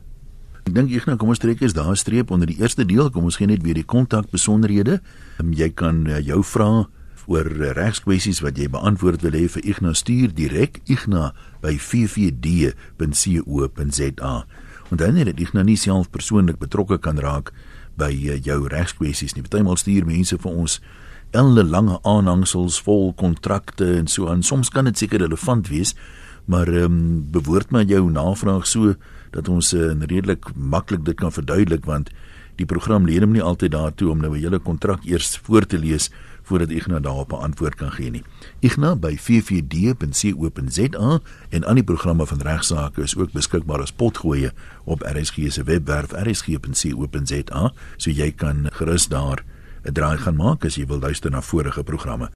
Ek 0.69 0.73
dink 0.73 0.91
ek 0.91 1.05
nou 1.05 1.17
kom 1.17 1.29
ons 1.29 1.39
trek 1.39 1.61
eens 1.61 1.73
daar 1.73 1.89
'n 1.89 1.95
streep 1.95 2.31
onder 2.31 2.47
die 2.47 2.59
eerste 2.59 2.85
deel. 2.85 3.09
Kom 3.09 3.23
ons 3.23 3.35
gee 3.37 3.47
net 3.47 3.63
weer 3.63 3.73
die 3.73 3.85
kontak 3.85 4.29
besonderhede. 4.29 5.01
Um, 5.39 5.53
jy 5.53 5.69
kan 5.69 6.07
uh, 6.07 6.19
jou 6.19 6.43
vrae 6.43 6.85
oor 7.25 7.45
uh, 7.45 7.71
regskwessies 7.73 8.39
wat 8.41 8.57
jy 8.57 8.69
beantwoord 8.69 9.21
wil 9.21 9.31
hê 9.31 9.47
vir 9.47 9.63
Ignas 9.65 9.97
stuur 9.97 10.33
direk 10.33 10.79
Ignas 10.85 11.31
by 11.61 11.77
ffd.co.za. 11.77 12.75
Onthou 14.91 15.11
net 15.11 15.25
dat 15.25 15.39
Ignas 15.39 15.65
nie 15.65 15.77
self 15.77 16.09
persoonlik 16.09 16.57
betrokke 16.59 16.97
kan 16.97 17.17
raak 17.17 17.53
by 17.97 18.11
uh, 18.11 18.37
jou 18.37 18.67
regskwessies 18.67 19.33
nie. 19.35 19.41
Partymal 19.41 19.77
stuur 19.77 20.05
mense 20.05 20.37
vir 20.37 20.51
ons 20.51 20.81
elle 21.31 21.63
lange 21.63 21.99
aanhangsels 22.03 22.81
vol 22.81 23.13
kontrakte 23.13 23.97
en 23.97 24.07
so 24.07 24.27
aan. 24.27 24.43
Soms 24.43 24.69
kan 24.69 24.85
dit 24.89 24.97
seker 24.97 25.19
relevant 25.19 25.67
wees, 25.67 25.95
maar 26.45 26.67
ehm 26.67 26.83
um, 26.83 27.31
bewoord 27.31 27.71
maar 27.71 27.85
jou 27.85 28.11
navraag 28.11 28.67
so 28.67 28.95
dat 29.31 29.47
ons 29.47 29.73
uh, 29.73 29.91
redelik 29.99 30.55
maklik 30.55 31.05
dit 31.05 31.15
kan 31.15 31.31
verduidelik 31.31 31.85
want 31.85 32.09
die 32.55 32.65
program 32.65 33.05
leer 33.05 33.21
hom 33.21 33.31
nie 33.31 33.45
altyd 33.45 33.71
daartoe 33.71 34.11
om 34.11 34.19
nou 34.19 34.33
'n 34.33 34.41
hele 34.41 34.59
kontrak 34.59 35.05
eers 35.05 35.39
voor 35.43 35.65
te 35.65 35.77
lees 35.77 36.11
voordat 36.43 36.69
Ignas 36.69 37.01
daarop 37.01 37.31
'n 37.31 37.35
antwoord 37.35 37.75
kan 37.75 37.91
gee 37.91 38.09
nie. 38.09 38.23
Ignas 38.59 38.99
by 38.99 39.15
ffd.co.za 39.15 41.19
en 41.49 41.63
al 41.63 41.73
die 41.73 41.83
programme 41.83 42.25
van 42.25 42.41
regsaake 42.41 43.01
is 43.01 43.15
ook 43.15 43.31
beskikbaar 43.31 43.81
as 43.81 43.91
potgoeie 43.91 44.51
op 44.83 45.01
RSG 45.01 45.35
se 45.47 45.63
webwerf 45.63 46.11
rsg.co.za, 46.11 47.73
so 47.97 48.09
jy 48.09 48.31
kan 48.31 48.67
gerus 48.71 49.07
daar 49.07 49.43
'n 49.83 49.93
draai 49.93 50.17
gaan 50.17 50.35
maak 50.35 50.65
as 50.65 50.75
jy 50.75 50.85
wil 50.85 50.99
luister 50.99 51.31
na 51.31 51.41
vorige 51.41 51.83
programme. 51.83 52.29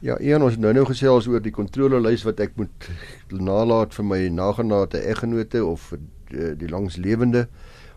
Ja, 0.00 0.16
een 0.20 0.42
ons 0.42 0.56
nou 0.56 0.72
nou 0.72 0.84
gesels 0.86 1.26
oor 1.26 1.40
die 1.42 1.54
kontrolelys 1.54 2.24
wat 2.26 2.40
ek 2.40 2.56
moet 2.56 2.88
nalaat 3.30 3.94
vir 3.94 4.04
my 4.04 4.20
nagenate 4.28 5.00
eggenote 5.00 5.64
of 5.64 5.92
uh, 5.94 6.50
die 6.58 6.68
langslewende 6.68 7.46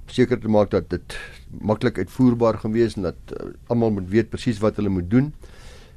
om 0.01 0.13
seker 0.15 0.39
te 0.39 0.47
maak 0.47 0.71
dat 0.71 0.89
dit 0.89 1.17
maklik 1.61 1.97
uitvoerbaar 1.97 2.61
gaan 2.61 2.71
wees 2.71 2.95
en 2.95 3.09
dat 3.09 3.35
uh, 3.35 3.49
almal 3.67 3.91
moet 3.91 4.09
weet 4.09 4.29
presies 4.29 4.61
wat 4.63 4.75
hulle 4.79 4.89
moet 4.89 5.09
doen. 5.09 5.33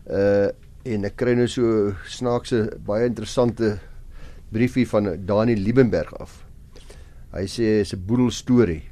Uh 0.06 0.50
en 0.88 1.04
ek 1.04 1.18
kry 1.20 1.34
nou 1.36 1.44
so 1.44 1.90
snaakse 2.08 2.62
baie 2.88 3.04
interessante 3.04 3.74
briefie 4.48 4.86
van 4.88 5.10
Dani 5.28 5.52
Liebenberg 5.52 6.14
af. 6.16 6.38
Hy 7.36 7.44
sê 7.44 7.84
dis 7.84 7.92
'n 7.92 8.00
boedel 8.06 8.30
storie. 8.30 8.82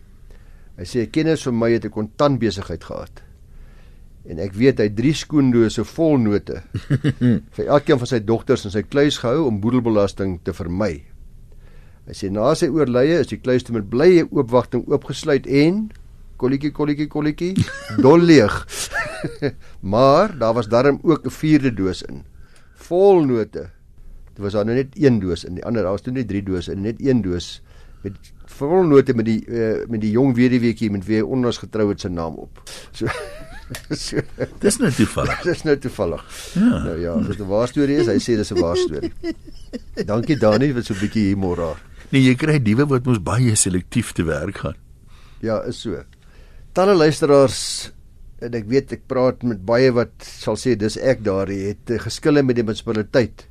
Hy 0.77 0.85
sê 0.85 1.01
'n 1.03 1.11
kennis 1.11 1.43
van 1.43 1.59
my 1.59 1.73
het 1.73 1.85
'n 1.85 1.91
kontantbesigheid 1.91 2.85
gehad 2.85 3.28
en 4.29 4.41
ek 4.45 4.57
weet 4.59 4.81
hy 4.81 4.89
het 4.91 4.97
drie 4.97 5.15
skoendose 5.17 5.85
vol 5.89 6.19
note 6.21 6.61
vir 7.57 7.65
elkeen 7.67 8.01
van 8.01 8.11
sy 8.11 8.21
dogters 8.21 8.67
in 8.69 8.75
sy 8.75 8.83
kluis 8.85 9.21
gehou 9.23 9.47
om 9.49 9.61
boedelbelasting 9.63 10.39
te 10.45 10.53
vermy. 10.57 10.99
Hy 12.09 12.17
sê 12.17 12.31
na 12.33 12.53
sy 12.57 12.69
oorlye 12.73 13.23
is 13.23 13.33
die 13.33 13.41
kluis 13.41 13.67
met 13.73 13.89
blye 13.93 14.27
oopwagting 14.29 14.85
oopgesluit 14.89 15.49
en 15.65 15.89
kolletjie 16.41 16.73
kolletjie 16.77 17.09
kolletjie 17.13 17.53
dol 18.05 18.21
leeg. 18.21 18.55
maar 19.93 20.37
daar 20.39 20.55
was 20.57 20.71
darm 20.73 21.01
ook 21.03 21.27
'n 21.27 21.35
vierde 21.41 21.73
doos 21.75 22.03
in. 22.03 22.25
Vol 22.89 23.25
note. 23.27 23.71
Dit 24.35 24.45
was 24.45 24.53
daar 24.53 24.65
nou 24.65 24.77
net 24.77 24.95
een 24.95 25.21
doos 25.21 25.45
in. 25.45 25.55
Die 25.55 25.65
ander 25.65 25.83
daar 25.83 25.93
was 25.93 26.03
toe 26.03 26.13
net 26.13 26.29
drie 26.29 26.43
dose 26.43 26.73
en 26.73 26.83
net 26.83 27.01
een 27.01 27.23
doos 27.23 27.63
met 28.03 28.33
vol 28.59 28.87
note 28.89 29.15
met 29.15 29.27
die 29.29 29.41
uh, 29.47 29.85
met 29.91 30.01
die 30.03 30.13
jong 30.15 30.35
weduweetjie 30.37 30.91
met 30.91 31.05
wie 31.09 31.21
hy 31.21 31.27
onlangs 31.27 31.61
getrou 31.63 31.89
het 31.91 32.01
se 32.01 32.11
naam 32.13 32.39
op. 32.47 32.63
So 32.93 33.07
so 34.07 34.23
Dis 34.63 34.79
nou 34.81 34.91
toevallig. 34.95 35.43
Dis 35.51 35.65
nou 35.67 35.77
toevallig. 35.79 36.25
Ja. 36.55 36.71
Nou 36.87 36.97
ja, 37.01 37.13
as 37.19 37.27
dit 37.33 37.43
'n 37.45 37.51
waar 37.51 37.69
storie 37.69 37.99
is, 38.01 38.09
hy 38.09 38.19
sê 38.19 38.37
dis 38.37 38.53
'n 38.53 38.61
waar 38.61 38.77
storie. 38.77 39.13
Dankie 40.07 40.39
Dani 40.39 40.73
vir 40.73 40.85
so 40.85 40.95
'n 40.95 41.01
bietjie 41.01 41.29
humor 41.33 41.57
daar. 41.57 41.83
Nee, 42.11 42.23
jy 42.23 42.35
kry 42.35 42.59
diewe 42.59 42.87
wat 42.89 43.05
mos 43.05 43.21
baie 43.21 43.55
selektief 43.55 44.13
te 44.13 44.25
werk 44.25 44.65
gaan. 44.65 44.77
Ja, 45.41 45.61
is 45.69 45.81
so. 45.81 46.03
Talle 46.73 46.95
luisteraars 46.95 47.93
en 48.41 48.55
ek 48.55 48.69
weet 48.71 48.93
ek 48.93 49.07
praat 49.11 49.43
met 49.43 49.65
baie 49.67 49.91
wat 49.93 50.15
sal 50.23 50.57
sê 50.57 50.77
dis 50.79 50.97
ek 50.97 51.25
daar 51.27 51.51
het 51.51 51.91
uh, 51.91 51.99
geskille 51.99 52.43
met 52.43 52.57
die 52.57 52.65
munisipaliteit 52.65 53.49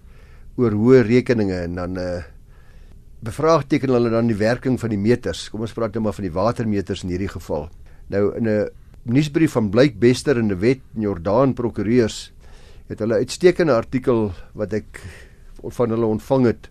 oor 0.57 0.71
hoë 0.71 1.03
rekeninge 1.05 1.59
en 1.67 1.75
dan 1.75 1.97
uh 1.97 2.23
bevraagteken 3.25 3.89
hulle 3.89 4.11
dan 4.13 4.29
die 4.29 4.37
werking 4.37 4.77
van 4.79 4.93
die 4.93 4.99
meters. 5.01 5.47
Kom 5.49 5.63
ons 5.65 5.73
praat 5.73 5.95
nou 5.95 6.03
maar 6.05 6.15
van 6.17 6.27
die 6.27 6.33
watermeters 6.33 7.03
in 7.03 7.13
hierdie 7.13 7.31
geval. 7.31 7.69
Nou 8.13 8.35
in 8.37 8.47
'n 8.47 8.69
nuusbrief 9.03 9.51
van 9.51 9.69
Blyk 9.69 9.99
Bester 9.99 10.37
en 10.37 10.47
die 10.47 10.55
Wet 10.59 10.81
en 10.95 11.01
Jordaan 11.01 11.53
prokureurs 11.53 12.31
het 12.87 12.99
hulle 12.99 13.15
uitstekende 13.15 13.73
artikel 13.73 14.31
wat 14.53 14.73
ek 14.73 15.01
van 15.61 15.89
hulle 15.89 16.05
ontvang 16.05 16.45
het 16.45 16.69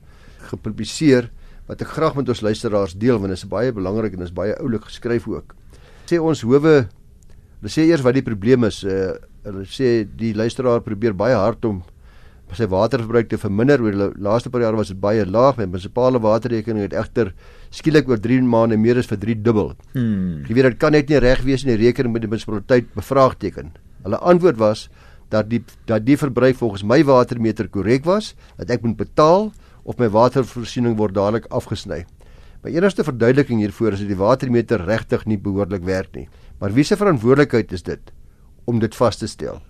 gepubliseer 0.50 1.30
wat 1.66 1.82
ek 1.82 1.88
graag 1.88 2.14
met 2.14 2.28
ons 2.28 2.40
luisteraars 2.40 2.94
deel 2.94 3.18
want 3.18 3.32
dit 3.34 3.38
is 3.38 3.48
baie 3.48 3.72
belangrik 3.72 4.14
en 4.14 4.22
is 4.22 4.32
baie 4.32 4.54
oulik 4.60 4.84
geskryf 4.84 5.26
ook. 5.28 5.54
Sê 6.06 6.20
ons 6.22 6.42
howe 6.46 6.88
hulle 7.56 7.72
sê 7.72 7.88
eers 7.88 8.04
wat 8.04 8.14
die 8.14 8.22
probleem 8.22 8.64
is. 8.68 8.84
Uh, 8.84 9.16
hulle 9.46 9.64
sê 9.70 10.04
die 10.06 10.34
luisteraar 10.34 10.82
probeer 10.84 11.14
baie 11.16 11.34
hard 11.34 11.64
om 11.64 11.82
sy 12.54 12.68
waterverbruik 12.70 13.28
te 13.30 13.38
verminder. 13.40 13.82
Oor 13.82 13.96
die 13.96 14.22
laaste 14.22 14.50
paar 14.50 14.62
jaar 14.62 14.76
was 14.78 14.92
dit 14.92 15.00
baie 15.00 15.24
laag. 15.26 15.58
My 15.58 15.66
munisipale 15.66 16.20
waterrekening 16.22 16.86
het 16.86 16.94
egter 16.94 17.32
skielik 17.74 18.08
oor 18.08 18.20
3 18.22 18.42
maande 18.46 18.78
meer 18.78 19.00
as 19.00 19.10
vir 19.10 19.18
3 19.18 19.36
dubbel. 19.42 19.74
Hmm. 19.94 20.44
Jy 20.46 20.54
weet 20.54 20.70
dit 20.70 20.78
kan 20.78 20.94
net 20.94 21.10
nie 21.10 21.20
reg 21.22 21.42
wees 21.46 21.66
in 21.66 21.74
die 21.74 21.80
rekening 21.82 22.14
met 22.14 22.22
die 22.22 22.30
munisipaliteit 22.30 22.92
bevraagteken. 22.94 23.74
Hulle 24.06 24.22
antwoord 24.22 24.60
was 24.62 24.88
dat 25.30 25.50
die 25.50 25.64
dat 25.90 26.06
die 26.06 26.16
verbruik 26.16 26.56
volgens 26.56 26.84
my 26.86 27.02
watermeter 27.04 27.68
korrek 27.68 28.04
was, 28.06 28.34
dat 28.58 28.70
ek 28.70 28.84
moet 28.86 28.96
betaal 28.96 29.50
of 29.82 29.98
my 29.98 30.08
watervoorsiening 30.08 30.96
word 30.98 31.14
dadelik 31.14 31.46
afgesny. 31.50 32.04
My 32.62 32.72
enigste 32.74 33.04
verduideliking 33.06 33.60
hiervoor 33.62 33.94
is 33.94 34.02
dat 34.02 34.10
die 34.10 34.18
watermeter 34.18 34.82
regtig 34.86 35.26
nie 35.26 35.38
behoorlik 35.38 35.84
werk 35.86 36.14
nie. 36.14 36.28
Maar 36.58 36.72
wie 36.74 36.84
se 36.84 36.96
verantwoordelikheid 36.96 37.72
is 37.72 37.84
dit 37.86 38.12
om 38.66 38.80
dit 38.82 38.94
vas 38.94 39.18
te 39.18 39.28
stel? 39.30 39.60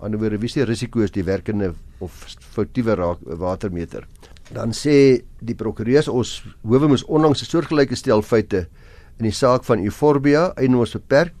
Anderswoorde, 0.00 0.38
wie 0.40 0.48
se 0.48 0.64
risiko 0.64 1.02
is 1.04 1.12
die 1.12 1.24
werkende 1.24 1.74
of 2.00 2.14
foutiewe 2.54 2.96
watermeter? 3.40 4.06
Dan 4.50 4.72
sê 4.72 5.20
die 5.44 5.54
prokureurs 5.54 6.08
ons 6.08 6.40
howe 6.64 6.88
moes 6.88 7.04
onlangs 7.04 7.42
'n 7.42 7.50
soortgelyke 7.50 7.96
stel 7.96 8.22
feite 8.22 8.66
in 9.18 9.28
die 9.28 9.36
saak 9.36 9.64
van 9.64 9.84
Euphorbia 9.84 10.52
eienoors 10.56 10.96
beperk 10.96 11.34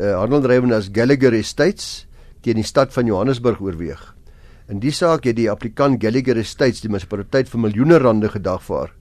uh, 0.00 0.16
handeldrywende 0.18 0.74
as 0.74 0.88
Gallagher 0.88 1.34
Estates 1.34 2.06
teen 2.40 2.56
die 2.56 2.64
stad 2.64 2.92
van 2.92 3.06
Johannesburg 3.06 3.60
oorweeg. 3.60 4.14
In 4.68 4.80
die 4.80 4.90
saak 4.90 5.24
het 5.24 5.36
die 5.36 5.50
applikant 5.50 6.00
Gallagher 6.02 6.38
Estates 6.38 6.80
die 6.80 6.88
munisipaliteit 6.88 7.48
vir 7.48 7.60
miljoene 7.60 7.98
rande 7.98 8.28
gedagvaar 8.28 8.92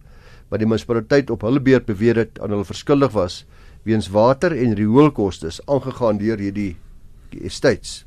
wat 0.50 0.60
die 0.62 0.67
munisipaliteit 0.67 1.32
op 1.34 1.41
hulle 1.41 1.60
beurt 1.60 1.88
beweer 1.88 2.20
het 2.22 2.39
aan 2.39 2.51
hulle 2.53 2.67
verskuldig 2.67 3.15
was 3.15 3.46
weens 3.86 4.12
water 4.13 4.51
en 4.51 4.75
rioolkoste 4.77 5.50
aangegaan 5.65 6.20
deur 6.22 6.38
hierdie 6.41 6.75
estates. 7.41 8.03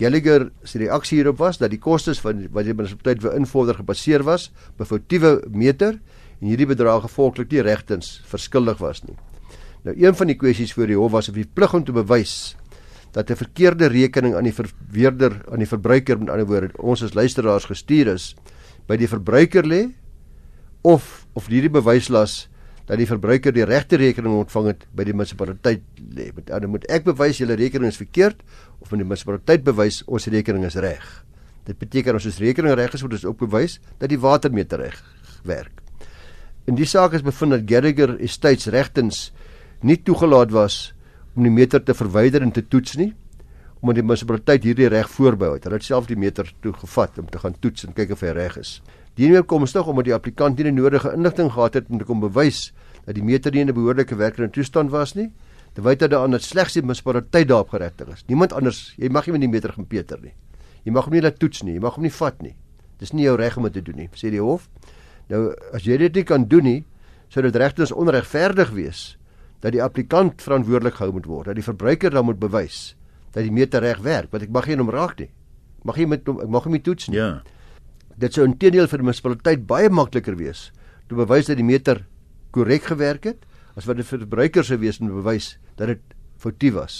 Gallagher 0.00 0.50
se 0.64 0.78
reaksie 0.78 1.18
hierop 1.18 1.38
was 1.38 1.58
dat 1.58 1.70
die 1.70 1.80
kostes 1.80 2.20
van 2.20 2.46
wat 2.52 2.64
die 2.64 2.74
munisipaliteit 2.74 3.22
vir 3.22 3.36
invorder 3.36 3.76
gebaseer 3.76 4.24
was 4.24 4.50
op 4.72 4.80
'n 4.80 4.84
foutiewe 4.84 5.42
meter 5.50 6.00
en 6.40 6.48
hierdie 6.48 6.66
bedrag 6.66 7.02
gevolglik 7.02 7.50
nie 7.52 7.62
regtens 7.62 8.22
verskuldig 8.24 8.78
was 8.78 9.04
nie. 9.04 9.16
Nou 9.84 9.94
een 9.96 10.14
van 10.14 10.26
die 10.26 10.36
kwessies 10.36 10.72
voor 10.72 10.86
die 10.86 10.96
hof 10.96 11.12
was 11.12 11.28
of 11.28 11.34
die 11.34 11.48
plig 11.54 11.74
om 11.74 11.84
te 11.84 11.92
bewys 11.92 12.56
dat 13.12 13.30
'n 13.30 13.36
verkeerde 13.36 13.86
rekening 13.86 14.34
aan 14.34 14.44
die 14.44 14.54
verweerder 14.54 15.44
aan 15.50 15.58
die 15.58 15.68
verbruiker 15.68 16.18
met 16.18 16.30
ander 16.30 16.46
woorde 16.46 16.70
ons 16.78 17.02
as 17.02 17.14
luisteraars 17.14 17.64
gestuur 17.64 18.06
is 18.06 18.34
by 18.86 18.96
die 18.96 19.08
verbruiker 19.08 19.66
lê 19.66 19.90
of 20.82 21.26
of 21.32 21.46
hierdie 21.46 21.70
bewyslas 21.70 22.48
dat 22.86 22.98
die 22.98 23.06
verbruiker 23.06 23.54
die 23.54 23.66
regte 23.68 23.98
rekening 24.00 24.34
ontvang 24.40 24.72
het 24.72 24.86
by 24.96 25.06
die 25.06 25.14
munisipaliteit 25.14 25.84
lê. 26.16 26.30
Met 26.34 26.50
ander 26.50 26.70
moet 26.70 26.86
ek 26.92 27.06
bewys 27.06 27.38
julle 27.40 27.56
rekening 27.58 27.92
is 27.92 28.00
verkeerd 28.00 28.42
of 28.80 28.90
van 28.90 29.02
die 29.02 29.06
munisipaliteit 29.06 29.64
bewys 29.66 30.02
ons 30.06 30.26
rekening 30.32 30.66
is 30.68 30.78
reg. 30.82 31.04
Dit 31.68 31.78
beteken 31.78 32.18
as 32.18 32.26
ons 32.26 32.40
rekening 32.42 32.74
reg 32.78 32.94
is, 32.96 33.04
moet 33.06 33.14
ons 33.20 33.28
ook 33.28 33.44
bewys 33.44 33.78
dat 34.00 34.10
die 34.10 34.18
watermeter 34.20 34.82
reg 34.82 34.98
werk. 35.46 35.78
In 36.66 36.78
die 36.78 36.86
saak 36.86 37.14
is 37.18 37.24
bevind 37.26 37.54
dat 37.56 37.66
Gallagher 37.70 38.16
Estates 38.22 38.70
regtens 38.70 39.30
nie 39.82 39.98
toegelaat 39.98 40.52
was 40.54 40.92
om 41.34 41.46
die 41.46 41.54
meter 41.54 41.82
te 41.82 41.94
verwyder 41.94 42.42
en 42.42 42.52
te 42.54 42.62
toets 42.66 42.98
nie 43.00 43.12
omdat 43.82 43.98
die 43.98 44.04
munisipaliteit 44.06 44.62
hierdie 44.62 44.86
reg 44.92 45.08
voorbehou 45.10 45.56
het. 45.56 45.64
Hulle 45.66 45.80
het 45.80 45.86
self 45.88 46.06
die 46.06 46.14
meter 46.14 46.46
toe 46.62 46.70
gevat 46.84 47.16
om 47.18 47.26
te 47.26 47.40
gaan 47.42 47.56
toets 47.58 47.82
en 47.88 47.96
kyk 47.96 48.12
of 48.14 48.20
hy 48.22 48.30
reg 48.36 48.60
is. 48.60 48.76
Dienoor 49.20 49.44
kom 49.44 49.66
stig 49.68 49.86
omdat 49.86 50.08
die 50.08 50.14
applikant 50.16 50.56
nie 50.56 50.70
die 50.70 50.72
nodige 50.72 51.12
inligting 51.12 51.50
gehad 51.52 51.74
het 51.76 51.90
om 51.92 51.98
te 52.00 52.06
kom 52.08 52.22
bewys 52.22 52.70
dat 53.04 53.16
die 53.18 53.24
meter 53.24 53.52
nie 53.52 53.60
in 53.60 53.68
'n 53.68 53.74
behoorlike 53.74 54.16
werkende 54.16 54.50
toestand 54.50 54.90
was 54.90 55.14
nie. 55.14 55.30
Terwyl 55.74 55.96
dit 55.96 56.10
daaraan 56.10 56.30
dat 56.30 56.42
slegs 56.42 56.72
die 56.74 56.82
munisipaliteit 56.82 57.48
daarop 57.48 57.68
geregtig 57.68 58.08
is. 58.08 58.24
Niemand 58.28 58.52
anders, 58.52 58.94
jy 58.96 59.08
mag 59.08 59.26
nie 59.26 59.32
met 59.32 59.40
die 59.40 59.48
meter 59.48 59.72
gaan 59.72 59.86
peter 59.86 60.18
nie. 60.22 60.34
Jy 60.84 60.92
mag 60.92 61.04
hom 61.04 61.12
nie 61.12 61.22
laat 61.22 61.38
toets 61.38 61.62
nie, 61.62 61.74
jy 61.74 61.80
mag 61.80 61.94
hom 61.94 62.02
nie 62.02 62.10
vat 62.10 62.42
nie. 62.42 62.54
Dis 62.98 63.12
nie 63.12 63.24
jou 63.24 63.36
reg 63.36 63.56
om 63.56 63.62
dit 63.62 63.72
te 63.72 63.82
doen 63.82 63.96
nie, 63.96 64.08
sê 64.14 64.30
die 64.30 64.40
hof. 64.40 64.68
Nou 65.28 65.54
as 65.72 65.82
jy 65.82 65.96
dit 65.96 66.14
nie 66.14 66.24
kan 66.24 66.44
doen 66.44 66.64
nie, 66.64 66.84
sou 67.28 67.42
dit 67.42 67.56
regtens 67.56 67.92
onregverdig 67.92 68.70
wees 68.70 69.16
dat 69.60 69.72
die 69.72 69.82
applikant 69.82 70.42
verantwoordelik 70.42 70.94
gehou 70.94 71.12
moet 71.12 71.26
word, 71.26 71.46
dat 71.46 71.54
die 71.54 71.62
verbruiker 71.62 72.10
dan 72.10 72.24
moet 72.24 72.38
bewys 72.38 72.96
dat 73.32 73.46
die 73.46 73.52
meter 73.52 73.80
reg 73.80 74.02
werk, 74.04 74.30
want 74.32 74.44
ek 74.44 74.52
mag 74.52 74.68
nie 74.68 74.76
hom 74.76 74.90
raak 74.92 75.18
nie. 75.22 75.30
Mag 75.88 75.98
nie 75.98 76.06
met 76.12 76.26
hom 76.28 76.42
ek 76.44 76.50
mag 76.52 76.66
hom 76.68 76.76
nie 76.76 76.82
toets 76.84 77.08
nie. 77.08 77.16
Ja. 77.16 77.30
Dit 78.22 78.36
sou 78.36 78.44
intedeel 78.46 78.86
vir 78.86 79.00
die 79.00 79.06
munisipaliteit 79.08 79.62
baie 79.66 79.88
makliker 79.90 80.36
wees 80.38 80.70
om 81.10 81.18
bewys 81.18 81.48
dat 81.50 81.58
die 81.58 81.66
meter 81.66 82.04
korrek 82.54 82.86
gewerk 82.88 83.26
het 83.26 83.42
as 83.76 83.84
wat 83.88 83.98
dit 83.98 84.06
vir 84.06 84.22
verbruikers 84.22 84.70
sou 84.70 84.78
wees 84.80 85.00
om 85.02 85.10
te 85.10 85.16
bewys 85.16 85.56
dat 85.76 85.90
dit 85.90 86.14
foutief 86.40 86.76
was. 86.78 86.94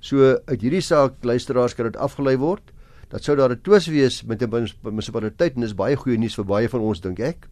So 0.00 0.38
uit 0.48 0.64
hierdie 0.64 0.82
saak 0.82 1.20
luisteraars 1.22 1.76
kan 1.76 1.90
dit 1.90 2.00
afgelei 2.00 2.34
word 2.40 2.72
dat 3.12 3.22
sou 3.22 3.36
daar 3.36 3.52
'n 3.52 3.60
twis 3.62 3.86
wees 3.86 4.24
met 4.24 4.42
'n 4.42 4.50
munisipaliteit 4.82 5.54
en 5.54 5.60
dis 5.60 5.76
baie 5.76 5.96
goeie 5.96 6.18
nuus 6.18 6.34
vir 6.34 6.44
baie 6.44 6.68
van 6.68 6.80
ons 6.80 7.00
dink 7.00 7.20
ek 7.20 7.46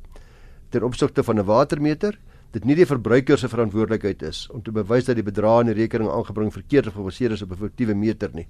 ten 0.71 0.83
opsigte 0.83 1.23
van 1.23 1.38
'n 1.38 1.47
watermeter 1.47 2.19
dit 2.52 2.64
nie 2.64 2.75
die 2.75 2.87
verbruiker 2.87 3.38
se 3.38 3.49
verantwoordelikheid 3.49 4.23
is 4.23 4.49
om 4.50 4.62
te 4.62 4.73
bewys 4.73 5.04
dat 5.04 5.16
die 5.16 5.25
bedrag 5.25 5.61
in 5.61 5.66
die 5.66 5.81
rekening 5.83 6.11
aangebring 6.11 6.52
verkeerd 6.52 6.87
of 6.87 6.95
gebaseer 6.95 7.33
is 7.33 7.42
op 7.42 7.52
'n 7.52 7.57
foutiewe 7.57 7.95
meter 7.95 8.31
nie 8.35 8.47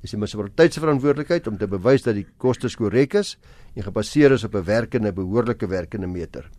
Dis 0.00 0.14
die 0.14 0.18
munisipaliteit 0.18 0.72
se 0.72 0.80
verantwoordelikheid 0.80 1.48
om 1.50 1.58
te 1.60 1.68
bewys 1.68 2.06
dat 2.06 2.16
die 2.16 2.26
kostes 2.40 2.76
korrek 2.80 3.18
is 3.20 3.34
en 3.76 3.84
gebaseer 3.84 4.32
is 4.32 4.44
op 4.44 4.54
'n 4.54 4.64
werkende 4.64 5.12
behoorlike 5.12 5.66
werkende 5.68 6.06
meter. 6.06 6.50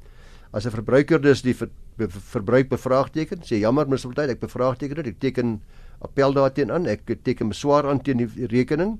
As 0.53 0.65
'n 0.65 0.71
verbruiker 0.71 1.19
dus 1.21 1.41
die 1.41 1.53
ver, 1.53 1.69
be, 1.97 2.07
verbruik 2.09 2.69
bevraagteken, 2.69 3.41
sê 3.41 3.59
jammer 3.59 3.85
munisipaliteit, 3.85 4.29
ek 4.29 4.39
bevraagteken 4.39 4.95
dit, 4.95 5.07
ek 5.07 5.19
teken 5.19 5.61
appel 6.01 6.33
daarteen 6.33 6.71
aan, 6.71 6.85
ek 6.87 7.01
teken 7.23 7.49
beswaar 7.49 7.87
aan 7.87 8.01
teen 8.01 8.17
die 8.17 8.47
rekening. 8.47 8.99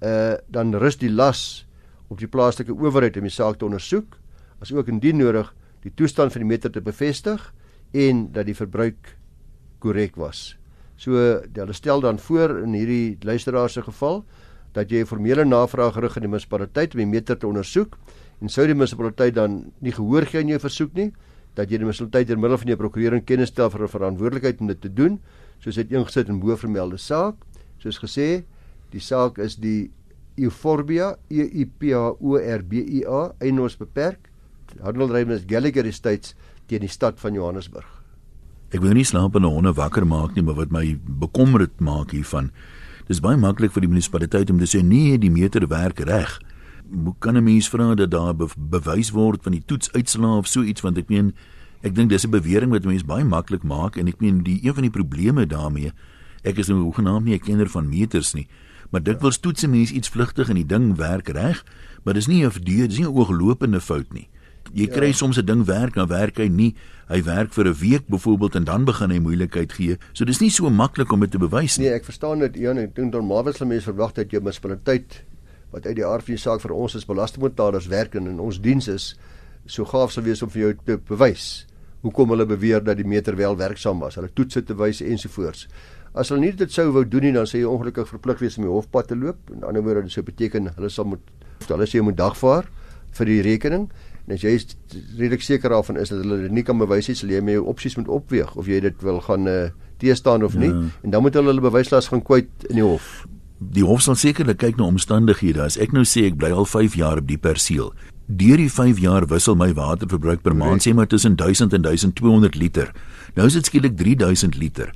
Uh 0.00 0.36
dan 0.48 0.74
rus 0.74 0.96
die 0.96 1.10
las 1.10 1.66
op 2.08 2.18
die 2.18 2.28
plaaslike 2.28 2.72
owerheid 2.72 3.16
om 3.16 3.22
die 3.22 3.30
saak 3.30 3.58
te 3.58 3.64
ondersoek, 3.64 4.18
asook 4.60 4.88
indien 4.88 5.16
nodig 5.16 5.54
die 5.82 5.92
toestand 5.94 6.32
van 6.32 6.40
die 6.40 6.48
meter 6.48 6.70
te 6.70 6.80
bevestig 6.80 7.52
en 7.92 8.32
dat 8.32 8.46
die 8.46 8.54
verbruik 8.54 9.16
korrek 9.78 10.16
was. 10.16 10.56
So 10.96 11.12
hulle 11.14 11.72
stel 11.74 12.00
dan 12.00 12.18
voor 12.18 12.58
in 12.62 12.74
hierdie 12.74 13.16
luisteraar 13.20 13.70
se 13.70 13.82
geval 13.82 14.24
dat 14.72 14.90
jy 14.90 15.02
'n 15.02 15.06
formele 15.06 15.44
navraag 15.44 15.96
rig 15.96 16.16
aan 16.16 16.22
die 16.22 16.28
munisipaliteit 16.28 16.94
om 16.94 16.98
die 16.98 17.06
meter 17.06 17.38
te 17.38 17.46
ondersoek 17.46 17.98
en 18.40 18.48
sou 18.48 18.66
die 18.66 18.74
munisipaliteit 18.74 19.34
dan 19.34 19.72
nie 19.80 19.92
gehoor 19.92 20.26
gee 20.26 20.40
aan 20.40 20.48
jou 20.48 20.58
versoek 20.58 20.94
nie 20.94 21.12
dat 21.54 21.70
jy 21.70 21.78
die 21.78 21.86
munisipaliteit 21.86 22.26
deur 22.26 22.38
middel 22.38 22.58
van 22.58 22.68
jou 22.68 22.76
prokureur 22.76 23.14
in 23.14 23.24
kennis 23.24 23.48
stel 23.48 23.70
vir 23.70 23.82
'n 23.82 23.88
verantwoordelikheid 23.88 24.60
om 24.60 24.66
dit 24.66 24.80
te 24.80 24.88
doen 24.88 25.20
soos 25.60 25.74
dit 25.74 25.92
ingesit 25.92 26.28
in 26.28 26.40
bo 26.40 26.56
vermelde 26.56 26.98
saak. 26.98 27.36
Soos 27.78 27.98
gesê 27.98 28.44
die 28.90 29.00
saak 29.00 29.38
is 29.38 29.56
die 29.56 29.90
Euphorbia 30.36 31.16
E 31.30 31.46
U 31.62 31.66
P 31.78 31.94
H 31.94 32.16
O 32.20 32.36
R 32.36 32.62
B 32.62 32.82
I 33.00 33.04
A 33.06 33.32
Enos 33.40 33.76
beperk. 33.76 34.30
Handeldrywer 34.82 35.36
is 35.38 35.46
Gallagher 35.46 35.86
Estates 35.86 36.34
teen 36.66 36.80
die 36.80 36.88
stad 36.88 37.20
van 37.20 37.34
Johannesburg 37.34 37.93
Ek 38.74 38.82
wil 38.82 38.96
nie 38.98 39.06
slapende 39.06 39.46
honde 39.46 39.70
wakker 39.78 40.02
maak 40.02 40.32
nie, 40.34 40.42
maar 40.42 40.56
wat 40.58 40.72
my 40.74 40.96
bekommerd 41.22 41.78
maak 41.78 42.10
hiervan. 42.10 42.48
Dis 43.06 43.20
baie 43.22 43.38
maklik 43.38 43.70
vir 43.70 43.84
die 43.84 43.90
munisipaliteit 43.92 44.50
om 44.50 44.58
te 44.58 44.66
sê 44.66 44.80
nee, 44.82 45.14
die 45.20 45.30
meter 45.30 45.62
werk 45.70 46.00
reg. 46.08 46.40
Hoe 46.90 47.14
kan 47.20 47.36
'n 47.36 47.44
mens 47.44 47.68
vra 47.68 47.94
dat 47.94 48.10
daar 48.10 48.34
be 48.34 48.48
bewys 48.56 49.10
word 49.10 49.42
van 49.42 49.52
die 49.52 49.62
toetsuitslae 49.64 50.38
of 50.38 50.46
so 50.46 50.62
iets 50.62 50.82
want 50.82 50.98
ek 50.98 51.08
meen 51.08 51.32
ek 51.82 51.94
dink 51.94 52.10
dis 52.10 52.24
'n 52.24 52.30
bewering 52.30 52.70
wat 52.70 52.84
mense 52.84 53.06
baie 53.06 53.24
maklik 53.24 53.62
maak 53.62 53.96
en 53.96 54.08
ek 54.08 54.20
meen 54.20 54.42
die 54.42 54.58
een 54.64 54.74
van 54.74 54.82
die 54.82 54.90
probleme 54.90 55.46
daarmee 55.46 55.92
ek 56.42 56.58
is 56.58 56.68
nou 56.68 56.82
hoegenaamd 56.82 57.24
nie 57.24 57.34
'n 57.34 57.40
kenner 57.40 57.68
van 57.68 57.88
meters 57.88 58.34
nie, 58.34 58.48
maar 58.90 59.02
dikwels 59.02 59.38
toets 59.38 59.62
'n 59.62 59.70
mens 59.70 59.92
iets 59.92 60.08
vlugtig 60.08 60.48
en 60.48 60.56
die 60.56 60.66
ding 60.66 60.96
werk 60.96 61.28
reg, 61.28 61.64
maar 62.04 62.14
dis 62.14 62.26
nie 62.26 62.44
'n 62.44 62.50
dis 62.64 62.98
nie 62.98 63.06
'n 63.06 63.14
ooglopende 63.14 63.80
fout 63.80 64.12
nie 64.12 64.28
jy 64.72 64.86
kry 64.88 65.12
ja. 65.12 65.12
soms 65.12 65.38
'n 65.38 65.46
ding 65.46 65.64
werk, 65.64 65.94
dan 65.94 66.08
werk 66.08 66.38
hy 66.38 66.48
nie. 66.48 66.74
Hy 67.08 67.22
werk 67.22 67.52
vir 67.52 67.68
'n 67.68 67.74
week 67.74 68.06
byvoorbeeld 68.08 68.54
en 68.54 68.64
dan 68.64 68.84
begin 68.84 69.10
hy 69.10 69.18
moeilikheid 69.18 69.72
gee. 69.72 69.98
So 70.12 70.24
dis 70.24 70.40
nie 70.40 70.50
so 70.50 70.70
maklik 70.70 71.12
om 71.12 71.20
dit 71.20 71.30
te 71.30 71.38
bewys 71.38 71.78
nie. 71.78 71.86
Nee, 71.86 71.94
ek 71.94 72.04
verstaan 72.04 72.38
dit. 72.38 72.56
Een, 72.56 72.78
ek 72.78 72.94
dink 72.94 73.12
maar 73.22 73.44
wissel 73.44 73.66
mense 73.66 73.84
verwag 73.84 74.12
dat 74.12 74.30
jy 74.30 74.40
munisipaliteit 74.40 75.22
wat 75.70 75.86
uit 75.86 75.96
die 75.96 76.06
aard 76.06 76.24
van 76.24 76.34
die 76.34 76.40
saak 76.40 76.60
vir 76.60 76.72
ons 76.72 76.96
as 76.96 77.04
belastingbetalers 77.04 77.86
werk 77.86 78.14
en 78.14 78.26
in 78.26 78.40
ons 78.40 78.60
diens 78.60 78.88
is, 78.88 79.16
so 79.66 79.84
gaaf 79.84 80.12
sal 80.12 80.22
wees 80.22 80.42
om 80.42 80.50
vir 80.50 80.60
jou 80.60 80.74
te 80.84 80.96
bewys 80.96 81.66
hoekom 82.04 82.34
hulle 82.34 82.46
beweer 82.46 82.84
dat 82.84 82.98
die 83.00 83.06
meter 83.08 83.36
wel 83.36 83.56
werksaam 83.56 84.02
was. 84.04 84.18
Hulle 84.20 84.28
toets 84.36 84.54
dit 84.54 84.66
te 84.66 84.76
wys 84.76 85.00
ensovoorts. 85.00 85.66
As 86.14 86.30
hulle 86.30 86.44
nie 86.44 86.52
dit 86.52 86.70
sou 86.70 86.90
wou 86.92 87.02
doen 87.08 87.24
nie, 87.26 87.32
dan 87.32 87.48
sê 87.48 87.62
jy 87.62 87.68
ongelukkig 87.68 88.06
verplig 88.06 88.42
wees 88.44 88.58
om 88.60 88.68
die 88.68 88.70
hofpad 88.70 89.08
te 89.10 89.16
loop. 89.18 89.40
In 89.50 89.64
ander 89.66 89.82
woorde, 89.82 90.04
dit 90.06 90.14
sou 90.14 90.22
beteken 90.26 90.68
hulle 90.76 90.90
sal 90.92 91.08
moet 91.08 91.32
hulle 91.64 91.88
sê 91.88 91.98
jy 91.98 92.04
moet 92.04 92.18
dagvaar 92.18 92.68
vir 93.16 93.30
die 93.30 93.40
rekening 93.46 93.88
En 94.26 94.34
as 94.36 94.44
jy 94.44 94.54
redelik 95.18 95.42
seker 95.44 95.74
daarvan 95.74 95.98
is 96.00 96.08
dat 96.12 96.22
hulle 96.22 96.40
dit 96.46 96.54
nie 96.56 96.64
kan 96.64 96.78
bewys 96.80 97.10
nie, 97.10 97.16
sal 97.18 97.32
jy 97.32 97.42
my 97.44 97.58
opsies 97.60 97.98
moet 97.98 98.08
opweeg 98.08 98.54
of 98.56 98.70
jy 98.70 98.80
dit 98.80 99.04
wil 99.04 99.20
gaan 99.26 99.48
uh, 99.50 99.68
teestaan 100.00 100.44
of 100.44 100.56
nie 100.56 100.72
ja. 100.72 100.82
en 101.04 101.12
dan 101.12 101.22
moet 101.22 101.36
hulle 101.36 101.52
hulle 101.52 101.64
bewyslas 101.64 102.08
gaan 102.12 102.24
kwyt 102.24 102.68
in 102.70 102.80
die 102.80 102.86
hof. 102.86 103.26
Die 103.74 103.84
hof 103.84 104.02
sal 104.04 104.16
sekerlik 104.18 104.58
kyk 104.60 104.80
na 104.80 104.88
omstandighede. 104.88 105.62
As 105.64 105.76
ek 105.80 105.92
nou 105.96 106.04
sê 106.08 106.26
ek 106.30 106.40
bly 106.40 106.50
al 106.52 106.68
5 106.68 106.96
jaar 107.00 107.20
op 107.20 107.28
die 107.28 107.40
perseel. 107.40 107.92
Deur 108.24 108.60
die 108.60 108.72
5 108.72 109.00
jaar 109.04 109.28
wissel 109.28 109.56
my 109.60 109.70
waterverbruik 109.76 110.42
per 110.44 110.56
maand 110.56 110.84
sê 110.84 110.94
maar 110.96 111.08
tussen 111.08 111.36
1000 111.36 111.76
en 111.76 111.84
1200 111.84 112.56
liter. 112.56 112.92
Nou 113.36 113.46
is 113.48 113.56
dit 113.60 113.68
skielik 113.68 113.96
3000 114.00 114.56
liter 114.56 114.92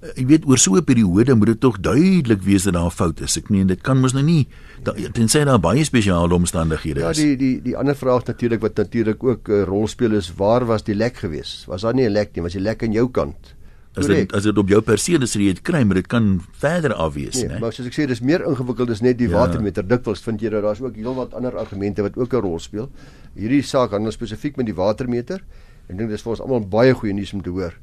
ek 0.00 0.26
weet 0.30 0.46
oor 0.48 0.58
so 0.58 0.76
'n 0.76 0.84
periode 0.84 1.34
moet 1.36 1.52
dit 1.52 1.60
tog 1.60 1.76
duidelik 1.80 2.42
wees 2.42 2.64
dat 2.64 2.74
daar 2.74 2.88
'n 2.88 2.90
fout 2.90 3.20
is. 3.20 3.36
Ek 3.36 3.50
meen 3.50 3.66
dit 3.66 3.80
kan 3.80 4.00
mos 4.00 4.12
nou 4.12 4.24
nie 4.24 4.48
tensy 5.12 5.44
daar 5.44 5.60
baie 5.60 5.84
spesiale 5.84 6.34
omstandighede 6.34 7.00
ja, 7.00 7.10
is. 7.10 7.18
Ja, 7.18 7.24
die 7.24 7.36
die 7.36 7.62
die 7.62 7.76
ander 7.76 7.94
vraag 7.96 8.24
natuurlik 8.24 8.60
wat 8.60 8.76
natuurlik 8.76 9.22
ook 9.22 9.48
'n 9.48 9.52
uh, 9.52 9.64
rol 9.64 9.86
speel 9.86 10.12
is 10.12 10.32
waar 10.34 10.64
was 10.64 10.82
die 10.82 10.94
lek 10.94 11.16
gewees? 11.16 11.64
Was 11.66 11.82
daar 11.82 11.94
nie 11.94 12.08
'n 12.08 12.12
lek 12.12 12.34
nie, 12.34 12.42
was 12.42 12.52
die 12.52 12.62
lek 12.62 12.82
aan 12.82 12.92
jou 12.92 13.10
kant? 13.10 13.54
As 13.94 14.06
dit 14.06 14.32
as 14.32 14.42
dit 14.42 14.58
op 14.58 14.68
jou 14.68 14.80
perseel 14.80 15.22
is, 15.22 15.34
jy 15.34 15.52
dit 15.52 15.62
kry, 15.62 15.82
maar 15.82 15.94
dit 15.94 16.06
kan 16.06 16.40
verder 16.52 16.94
afwees, 16.94 17.34
nee, 17.34 17.48
né? 17.48 17.58
Maar 17.58 17.72
soos 17.72 17.86
ek 17.86 17.92
sê, 17.92 18.06
dis 18.06 18.20
meer 18.20 18.46
ingewikkeld 18.46 18.90
as 18.90 19.00
net 19.00 19.18
die 19.18 19.28
ja. 19.28 19.34
watermeter. 19.34 19.82
Dikwels 19.86 20.20
vind 20.20 20.40
jy 20.40 20.48
dat 20.48 20.62
daar's 20.62 20.80
ook 20.80 20.94
heelwat 20.94 21.34
ander 21.34 21.56
argumente 21.58 22.02
wat 22.02 22.16
ook 22.16 22.32
'n 22.32 22.40
rol 22.40 22.58
speel. 22.58 22.88
Hierdie 23.34 23.62
saak 23.62 23.90
handel 23.90 24.12
spesifiek 24.12 24.56
met 24.56 24.66
die 24.66 24.74
watermeter. 24.74 25.42
Ek 25.88 25.98
dink 25.98 26.08
dis 26.08 26.22
vir 26.22 26.30
ons 26.30 26.40
almal 26.40 26.68
baie 26.68 26.94
goeie 26.94 27.12
nuus 27.12 27.32
om 27.32 27.42
te 27.42 27.50
hoor 27.50 27.74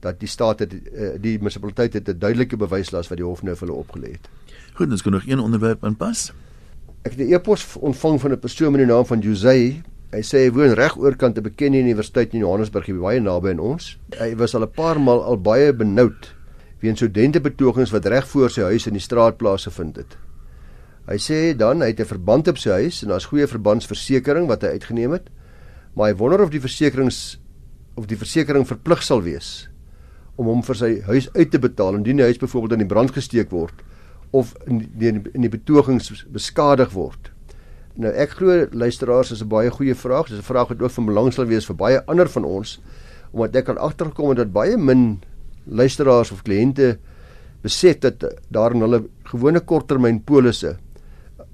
dat 0.00 0.20
die 0.20 0.28
staat 0.28 0.58
het 0.64 0.72
eh, 0.72 1.14
die 1.20 1.38
munisipaliteit 1.38 1.92
het 1.92 2.08
'n 2.08 2.18
duidelike 2.18 2.56
bewyslas 2.56 3.08
wat 3.08 3.18
die 3.18 3.26
hof 3.26 3.42
nou 3.42 3.56
vir 3.56 3.68
hulle 3.68 3.78
opgelê 3.78 4.10
het. 4.12 4.28
Goed, 4.74 4.90
ons 4.90 5.02
kan 5.02 5.12
nog 5.12 5.26
een 5.26 5.38
onderwerp 5.38 5.84
aanpas. 5.84 6.32
Ek 7.02 7.12
het 7.12 7.20
'n 7.20 7.32
e-pos 7.32 7.76
ontvang 7.76 8.20
van 8.20 8.32
'n 8.32 8.38
persoon 8.38 8.72
met 8.72 8.80
die 8.80 8.86
naam 8.86 9.06
van 9.06 9.20
Jose. 9.20 9.82
Hy 10.10 10.22
sê 10.22 10.36
hy 10.44 10.50
woon 10.50 10.74
reg 10.74 10.96
oorkant 10.96 11.38
'n 11.38 11.42
bekende 11.42 11.78
universiteit 11.78 12.32
in 12.32 12.40
Johannesburg, 12.40 12.86
baie 13.00 13.20
naby 13.20 13.50
aan 13.50 13.58
ons. 13.58 13.98
Hy 14.18 14.36
was 14.36 14.54
al 14.54 14.62
'n 14.62 14.70
paar 14.70 15.00
maal 15.00 15.24
al 15.24 15.40
baie 15.40 15.72
benoud 15.72 16.34
weens 16.80 16.98
studentebetogings 16.98 17.90
wat 17.90 18.06
reg 18.06 18.28
voor 18.28 18.50
sy 18.50 18.62
huis 18.62 18.86
in 18.86 18.92
die 18.92 19.02
straatplaas 19.02 19.64
gevind 19.64 19.96
het. 19.96 20.16
Hy 21.06 21.16
sê 21.16 21.56
dan 21.56 21.80
hy 21.80 21.86
het 21.86 22.00
'n 22.00 22.04
verband 22.04 22.48
op 22.48 22.58
sy 22.58 22.70
huis 22.70 23.02
en 23.02 23.08
daar's 23.08 23.26
goeie 23.26 23.46
verbandsversekering 23.46 24.46
wat 24.46 24.62
hy 24.62 24.68
uitgeneem 24.68 25.12
het, 25.12 25.30
maar 25.94 26.08
hy 26.08 26.16
wonder 26.16 26.42
of 26.42 26.50
die 26.50 26.60
versekerings 26.60 27.40
of 27.94 28.06
die 28.06 28.16
versekering 28.16 28.66
verplig 28.66 29.02
sal 29.02 29.22
wees 29.22 29.68
om 30.36 30.46
hom 30.46 30.62
vir 30.62 30.78
sy 30.78 30.90
huis 31.08 31.28
uit 31.34 31.50
te 31.50 31.58
betaal 31.58 31.96
indien 31.98 32.16
die 32.20 32.28
huis 32.28 32.40
byvoorbeeld 32.40 32.76
in 32.76 32.84
die 32.84 32.92
brand 32.94 33.14
gesteek 33.16 33.50
word 33.50 33.84
of 34.36 34.52
in 34.66 34.84
die, 34.98 35.12
in 35.32 35.44
die 35.46 35.52
betogings 35.52 36.10
beskadig 36.32 36.92
word. 36.92 37.30
Nou 37.96 38.12
ek 38.12 38.36
glo 38.36 38.66
luisteraars 38.72 39.32
is 39.32 39.42
'n 39.42 39.48
baie 39.48 39.70
goeie 39.70 39.94
vraag. 39.94 40.28
Dis 40.28 40.38
'n 40.38 40.42
vraag 40.42 40.68
wat 40.68 40.82
ook 40.82 40.90
van 40.90 41.06
belang 41.06 41.32
sal 41.32 41.46
wees 41.46 41.66
vir 41.66 41.76
baie 41.76 42.06
ander 42.06 42.28
van 42.28 42.44
ons 42.44 42.80
omdat 43.32 43.56
ek 43.56 43.68
al 43.68 43.78
agtergekom 43.78 44.28
het 44.28 44.38
dat 44.38 44.52
baie 44.52 44.76
min 44.76 45.20
luisteraars 45.64 46.30
of 46.30 46.42
kliënte 46.42 46.98
besef 47.62 47.98
dat 47.98 48.24
daar 48.48 48.72
in 48.72 48.80
hulle 48.80 49.08
gewone 49.24 49.60
korttermyn 49.60 50.22
polisse 50.24 50.76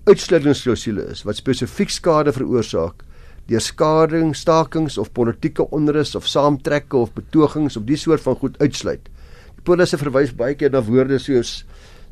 uitsluitingsklausule 0.04 1.06
is 1.10 1.22
wat 1.22 1.36
spesifiek 1.36 1.90
skade 1.90 2.32
veroorsaak 2.32 3.04
deur 3.50 3.62
skading, 3.62 4.34
stakings 4.36 4.98
of 4.98 5.12
politieke 5.16 5.66
onrus 5.74 6.14
of 6.18 6.28
saamtrekke 6.28 6.96
of 6.96 7.12
betogings 7.16 7.76
of 7.76 7.86
die 7.88 7.98
soort 7.98 8.22
van 8.24 8.38
goed 8.38 8.58
uitsluit. 8.62 9.08
Die 9.58 9.64
polisse 9.66 9.98
verwys 9.98 10.34
baie 10.36 10.54
keer 10.58 10.72
na 10.72 10.82
woorde 10.86 11.18
soos 11.22 11.62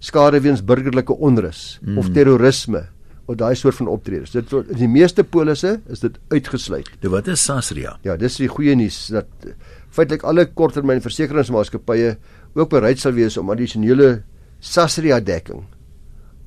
skade 0.00 0.40
weens 0.42 0.62
burgerlike 0.64 1.14
onrus 1.14 1.78
mm. 1.82 1.98
of 2.00 2.10
terrorisme 2.16 2.86
of 3.30 3.38
daai 3.38 3.54
soort 3.54 3.78
van 3.78 3.90
optredes. 3.92 4.32
Dit 4.34 4.50
in 4.58 4.78
die 4.80 4.90
meeste 4.90 5.22
polisse 5.22 5.76
is 5.92 6.02
dit 6.02 6.16
uitgesluit. 6.32 6.88
Dit 6.98 7.10
wat 7.12 7.28
is 7.30 7.44
Sasria? 7.44 7.94
Ja, 8.06 8.16
dis 8.18 8.40
die 8.40 8.50
goeie 8.50 8.74
nuus 8.78 9.04
dat 9.14 9.50
feitelik 9.94 10.24
alle 10.26 10.48
korttermynversekeringsmaatskappye 10.50 12.16
ook 12.58 12.72
bereid 12.72 12.98
sal 12.98 13.14
wees 13.14 13.38
om 13.38 13.52
addisionele 13.54 14.22
Sasria 14.60 15.20
dekking 15.22 15.62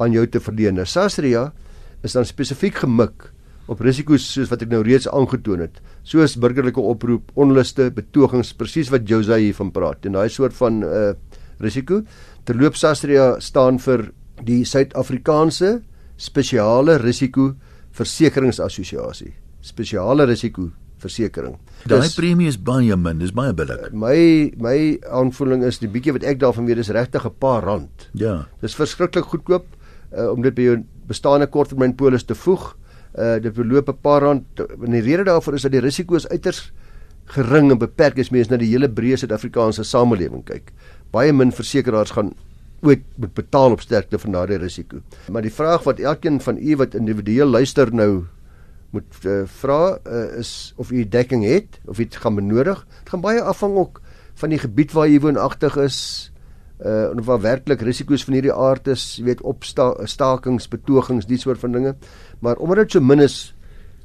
aan 0.04 0.15
jou 0.15 0.26
te 0.28 0.41
verleen. 0.43 0.76
Nou, 0.76 0.88
Sasria 0.89 1.52
is 2.04 2.17
dan 2.17 2.28
spesifiek 2.28 2.82
gemik 2.84 3.32
op 3.67 3.80
risiko's 3.80 4.26
soos 4.28 4.52
wat 4.52 4.62
ek 4.65 4.71
nou 4.73 4.82
reeds 4.84 5.08
aangetoon 5.08 5.63
het, 5.63 5.80
soos 6.04 6.36
burgerlike 6.39 6.82
oproep, 6.82 7.32
onluste, 7.39 7.89
betogings, 7.95 8.54
presies 8.54 8.91
wat 8.91 9.08
Jose 9.10 9.38
hier 9.39 9.56
van 9.56 9.71
praat. 9.71 10.06
En 10.06 10.19
daai 10.19 10.30
soort 10.30 10.56
van 10.60 10.84
uh 10.84 11.13
risiko, 11.63 12.02
terloop 12.43 12.76
Sasria 12.76 13.39
staan 13.39 13.78
vir 13.80 14.10
die 14.43 14.63
Suid-Afrikaanse 14.67 15.78
spesiale 16.19 16.97
risiko 16.99 17.54
versekeringsassosiasie. 17.95 19.32
Spesiale 19.63 20.26
risiko 20.28 20.71
versekering. 21.04 21.58
Daai 21.89 22.08
premie 22.15 22.49
is 22.52 22.58
baie 22.58 22.95
min, 22.99 23.19
dis 23.21 23.34
baie 23.36 23.54
billik. 23.56 23.91
My 23.95 24.52
my 24.63 24.78
aanvoeling 25.12 25.65
is 25.67 25.82
die 25.84 25.91
bietjie 25.91 26.15
wat 26.17 26.28
ek 26.28 26.39
daarvan 26.43 26.67
weet 26.69 26.84
is 26.84 26.91
regtig 26.95 27.26
'n 27.26 27.36
paar 27.39 27.63
rand. 27.63 28.10
Ja. 28.13 28.47
Dis 28.62 28.76
verskriklik 28.76 29.26
goedkoop 29.26 29.65
uh, 30.15 30.32
om 30.32 30.41
dit 30.41 30.56
by 30.56 30.62
jou 30.62 30.78
bestaande 31.08 31.47
korttermynpolis 31.47 32.23
te 32.23 32.36
voeg. 32.36 32.76
Uh 33.13 33.38
dit 33.41 33.54
beloop 33.54 33.89
'n 33.89 34.02
paar 34.02 34.21
rand. 34.21 34.60
En 34.60 34.91
die 34.91 35.02
rede 35.02 35.23
daarvoor 35.23 35.54
is 35.54 35.62
dat 35.62 35.71
die 35.71 35.82
risiko 35.82 36.15
is 36.15 36.28
uiters 36.28 36.73
gering 37.26 37.71
en 37.71 37.78
beperk 37.78 38.19
as 38.19 38.30
mens 38.30 38.49
na 38.49 38.58
die 38.58 38.71
hele 38.71 38.89
breë 38.89 39.17
Suid-Afrikaanse 39.17 39.84
samelewing 39.84 40.43
kyk. 40.43 40.73
Baie 41.12 41.34
min 41.34 41.52
versekeraars 41.52 42.12
gaan 42.12 42.34
ooit 42.84 43.04
moet 43.15 43.34
betaal 43.34 43.71
op 43.71 43.82
sterkte 43.82 44.19
van 44.19 44.32
daardie 44.36 44.58
risiko. 44.58 44.99
Maar 45.32 45.41
die 45.41 45.54
vraag 45.54 45.84
wat 45.84 45.99
elkeen 45.99 46.41
van 46.41 46.58
u 46.58 46.76
wat 46.76 46.95
individueel 46.95 47.47
luister 47.47 47.93
nou 47.93 48.26
moet 48.93 49.26
uh, 49.26 49.43
vra 49.45 49.97
uh, 50.06 50.38
is 50.38 50.73
of 50.78 50.91
u 50.91 51.08
dekking 51.08 51.45
het 51.47 51.80
of 51.86 51.97
dit 51.97 52.15
gaan 52.15 52.36
benodig. 52.36 52.86
Dit 52.99 53.10
gaan 53.10 53.21
baie 53.21 53.41
afhang 53.41 53.76
ook 53.76 54.02
van 54.36 54.49
die 54.49 54.60
gebied 54.60 54.91
waar 54.91 55.08
jy 55.08 55.19
woonagtig 55.19 55.78
is 55.78 56.32
uh 56.81 57.12
of 57.13 57.25
waar 57.25 57.41
werklik 57.41 57.81
risiko's 57.86 58.23
van 58.25 58.38
hierdie 58.38 58.53
aard 58.53 58.88
is, 58.88 59.17
jy 59.19 59.27
weet 59.29 59.43
opstakings, 59.45 60.67
betogings, 60.67 61.27
die 61.29 61.38
soort 61.38 61.62
van 61.62 61.71
dinge. 61.71 61.95
Maar 62.41 62.57
omdat 62.57 62.86
dit 62.86 62.97
so 62.97 63.01
min 63.01 63.23
is, 63.23 63.53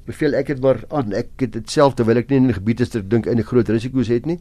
beveel 0.09 0.37
ek 0.39 0.53
dit 0.53 0.61
maar 0.65 0.83
aan. 0.95 1.13
Ek 1.17 1.31
het 1.41 1.53
dit 1.57 1.71
self 1.71 1.97
terwyl 1.99 2.21
ek 2.23 2.31
nie 2.33 2.43
in 2.43 2.51
die 2.53 2.57
gebied 2.57 2.83
is 2.85 2.93
ter 2.95 3.05
dink 3.05 3.29
en 3.29 3.43
groot 3.45 3.69
risiko's 3.69 4.13
het 4.13 4.29
nie. 4.29 4.39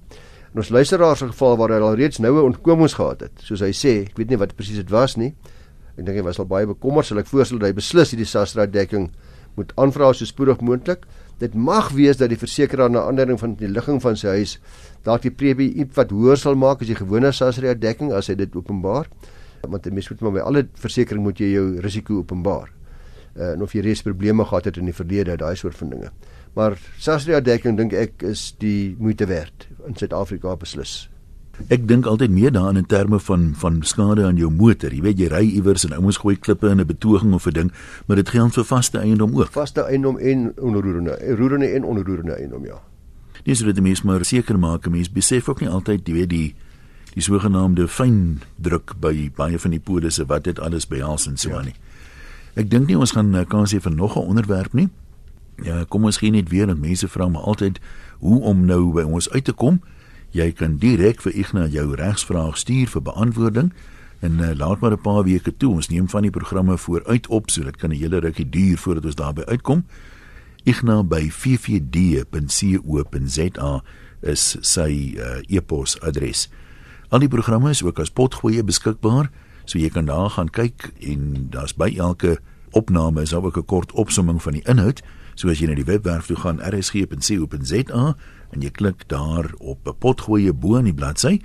En 0.53 0.63
ons 0.63 0.71
luisteraars 0.71 1.19
se 1.19 1.27
geval 1.31 1.57
waar 1.59 1.73
hy 1.75 1.79
al 1.83 1.97
reeds 1.99 2.21
noue 2.23 2.45
ontkomings 2.47 2.95
gehad 2.97 3.25
het, 3.27 3.43
soos 3.43 3.63
hy 3.65 3.73
sê, 3.75 3.93
ek 4.07 4.19
weet 4.19 4.31
nie 4.31 4.39
wat 4.39 4.55
presies 4.57 4.79
dit 4.79 4.91
was 4.93 5.17
nie. 5.19 5.33
Ek 5.97 6.05
dink 6.05 6.19
hy 6.19 6.23
was 6.25 6.39
al 6.39 6.47
baie 6.47 6.67
bekommerd, 6.69 7.09
sal 7.09 7.19
ek 7.19 7.29
voorstel 7.29 7.59
dat 7.59 7.71
hy 7.71 7.77
beslis 7.77 8.13
hierdie 8.13 8.29
Sastra 8.29 8.67
dekking 8.69 9.09
moet 9.57 9.73
aanvra 9.81 10.13
so 10.13 10.29
spoedig 10.29 10.61
moontlik. 10.61 11.03
Dit 11.38 11.54
mag 11.54 11.91
wees 11.93 12.17
dat 12.17 12.32
die 12.34 12.39
versekeraar 12.39 12.89
na 12.89 13.06
aanleiding 13.06 13.39
van 13.39 13.56
die 13.60 13.69
ligging 13.69 14.02
van 14.02 14.17
sy 14.17 14.39
huis 14.39 14.56
dalk 15.06 15.21
die 15.28 15.34
premie 15.34 15.69
iets 15.84 15.95
wat 15.97 16.12
hoër 16.12 16.39
sal 16.41 16.58
maak 16.58 16.82
as 16.82 16.89
die 16.89 16.97
gewone 16.97 17.32
Sasria 17.32 17.76
dekking 17.78 18.13
as 18.13 18.32
hy 18.32 18.36
dit 18.39 18.56
openbaar. 18.58 19.10
Want 19.67 19.86
jy 19.86 19.93
moet 19.93 20.21
maar 20.21 20.36
by 20.39 20.45
alle 20.45 20.63
versekerings 20.82 21.23
moet 21.23 21.39
jy 21.41 21.52
jou 21.54 21.67
risiko 21.84 22.21
openbaar. 22.23 22.71
Uh, 23.38 23.52
en 23.54 23.62
of 23.62 23.76
jy 23.76 23.84
reeds 23.86 24.02
probleme 24.02 24.45
gehad 24.45 24.65
het 24.65 24.80
in 24.82 24.89
die 24.89 24.95
verlede, 24.97 25.38
daai 25.38 25.56
soort 25.56 25.78
van 25.78 25.91
dinge. 25.93 26.10
Maar 26.58 26.78
Sasria 26.97 27.41
dekking 27.41 27.78
dink 27.78 27.93
ek 27.93 28.26
is 28.26 28.50
die 28.58 28.95
moeite 28.97 29.28
werd 29.30 29.67
in 29.86 29.97
Suid-Afrika 29.97 30.56
beslis. 30.58 31.06
Ek 31.74 31.88
dink 31.89 32.06
altyd 32.06 32.30
meer 32.32 32.52
daaraan 32.54 32.78
in 32.78 32.86
terme 32.86 33.20
van 33.20 33.54
van 33.58 33.82
skade 33.84 34.26
aan 34.26 34.38
jou 34.38 34.52
motor. 34.54 34.93
Jy 34.93 35.02
weet 35.02 35.20
jy 35.20 35.30
ry 35.34 35.41
iewers 35.58 35.88
en 35.88 35.96
ouens 35.98 36.20
gooi 36.22 36.36
klippe 36.38 36.70
in 36.70 36.80
'n 36.80 36.86
betoging 36.86 37.34
of 37.34 37.48
'n 37.48 37.54
ding, 37.54 37.72
maar 38.06 38.15
dit 38.15 38.30
geld 38.30 38.54
vir 38.54 38.63
vaste 38.63 38.98
eiendom 39.00 39.36
ook. 39.36 39.52
Vaste 39.52 39.82
eiendom 39.82 40.17
en 40.17 40.54
onroerende, 40.60 41.17
roerende 41.36 41.67
en 41.67 41.84
onroerende 41.84 42.34
eiendom 42.34 42.65
ja. 42.65 42.82
Dis 43.43 43.62
wat 43.62 43.76
die 43.76 43.84
mens 43.84 44.02
maar 44.02 44.26
seker 44.26 44.60
maak, 44.60 44.89
mens 44.89 45.12
besef 45.12 45.50
ook 45.50 45.60
nie 45.60 45.70
altyd 45.70 46.08
jy 46.08 46.13
weet 46.13 46.30
die 46.30 46.56
die 47.13 47.24
sogenaamde 47.24 47.88
fyn 47.88 48.41
druk 48.56 48.93
by 49.00 49.32
baie 49.36 49.60
van 49.60 49.72
die 49.72 49.80
polisse 49.80 50.26
wat 50.26 50.43
dit 50.43 50.60
alles 50.60 50.88
behels 50.88 51.28
en 51.28 51.38
so 51.38 51.50
aan 51.50 51.56
ja. 51.56 51.62
nie. 51.63 51.76
Ek 52.58 52.70
dink 52.70 52.88
nie 52.88 52.98
ons 52.98 53.12
gaan 53.12 53.36
eh, 53.36 53.46
kan 53.46 53.65
sê 53.65 53.80
vir 53.82 53.91
nog 53.91 54.15
'n 54.15 54.28
onderwerp 54.28 54.74
nie. 54.74 54.89
Ja, 55.63 55.86
kom 55.89 56.06
ons 56.06 56.17
gee 56.17 56.32
net 56.32 56.50
weer 56.50 56.67
dat 56.67 56.78
mense 56.78 57.08
vra 57.08 57.28
maar 57.28 57.41
altyd 57.41 57.80
hoe 58.20 58.41
om 58.41 58.65
nou 58.65 58.93
by 58.93 59.02
ons 59.02 59.30
uit 59.30 59.43
te 59.43 59.54
kom. 59.54 59.82
Jy 60.31 60.51
kan 60.51 60.77
direk 60.77 61.21
vir 61.21 61.31
Ignas 61.35 61.71
jou 61.71 61.95
regsvraag 61.95 62.57
stuur 62.57 62.87
vir 62.87 63.01
beantwoording 63.01 63.73
en 64.19 64.39
uh, 64.39 64.51
laat 64.57 64.79
maar 64.79 64.91
'n 64.91 65.01
paar 65.01 65.23
weke 65.23 65.57
toe. 65.57 65.73
Ons 65.73 65.89
neem 65.89 66.09
van 66.09 66.21
die 66.21 66.31
programme 66.31 66.77
vooruit 66.77 67.27
op, 67.27 67.49
so 67.49 67.63
dit 67.63 67.77
kan 67.77 67.89
'n 67.89 67.95
hele 67.95 68.19
rukkie 68.19 68.49
duur 68.49 68.77
voordat 68.77 69.05
ons 69.05 69.15
daarby 69.15 69.41
uitkom. 69.41 69.85
Ignas 70.63 71.07
by 71.07 71.29
ffd.co.za 71.29 71.91
is 74.21 74.57
sy 74.61 75.15
uh, 75.17 75.37
e-posadres. 75.47 76.49
Al 77.09 77.19
die 77.19 77.27
programme 77.27 77.69
is 77.69 77.83
ook 77.83 77.99
as 77.99 78.11
potgoeie 78.11 78.63
beskikbaar, 78.63 79.29
so 79.65 79.79
jy 79.79 79.89
kan 79.89 80.05
daar 80.05 80.29
gaan 80.29 80.49
kyk 80.49 80.91
en 80.99 81.47
daar's 81.49 81.75
by 81.75 81.95
elke 81.97 82.39
opname 82.71 83.21
is 83.21 83.29
daar 83.29 83.43
ook 83.43 83.57
'n 83.57 83.65
kort 83.65 83.91
opsomming 83.91 84.41
van 84.41 84.53
die 84.53 84.63
inhoud. 84.65 85.01
So 85.35 85.49
as 85.49 85.59
jy 85.59 85.67
na 85.67 85.75
die 85.75 85.85
webwerf 85.85 86.25
toe 86.25 86.35
gaan 86.35 86.59
rsg.co.za 86.59 88.15
en 88.49 88.62
jy 88.62 88.71
klik 88.71 89.07
daar 89.07 89.51
op 89.57 89.88
'n 89.88 89.97
potgoeie 89.99 90.53
bo 90.53 90.75
in 90.75 90.86
die 90.86 90.93
bladsy, 90.93 91.41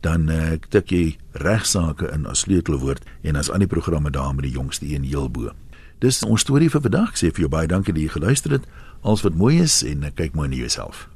dan 0.00 0.28
uh, 0.28 0.52
tik 0.68 0.90
jy 0.90 1.16
regsaake 1.32 2.10
in 2.12 2.26
as 2.26 2.44
sleutelwoord 2.44 3.02
en 3.22 3.36
as 3.36 3.50
aan 3.50 3.64
die 3.64 3.70
programme 3.70 4.10
daar 4.10 4.34
met 4.34 4.44
die 4.44 4.52
jongste 4.52 4.86
een 4.86 5.02
heel 5.02 5.30
bo. 5.30 5.52
Dis 5.98 6.22
ons 6.22 6.40
storie 6.40 6.70
vir 6.70 6.80
vandag. 6.80 7.16
Sê 7.16 7.30
vir 7.32 7.46
jou 7.46 7.48
baie 7.48 7.66
dankie 7.66 7.94
dat 7.94 8.02
jy 8.02 8.08
geluister 8.08 8.50
het. 8.50 8.66
Alles 9.00 9.22
wat 9.22 9.34
mooi 9.34 9.60
is 9.60 9.82
en 9.82 10.02
uh, 10.02 10.12
kyk 10.14 10.34
mooi 10.34 10.48
na 10.48 10.56
jouself. 10.56 11.08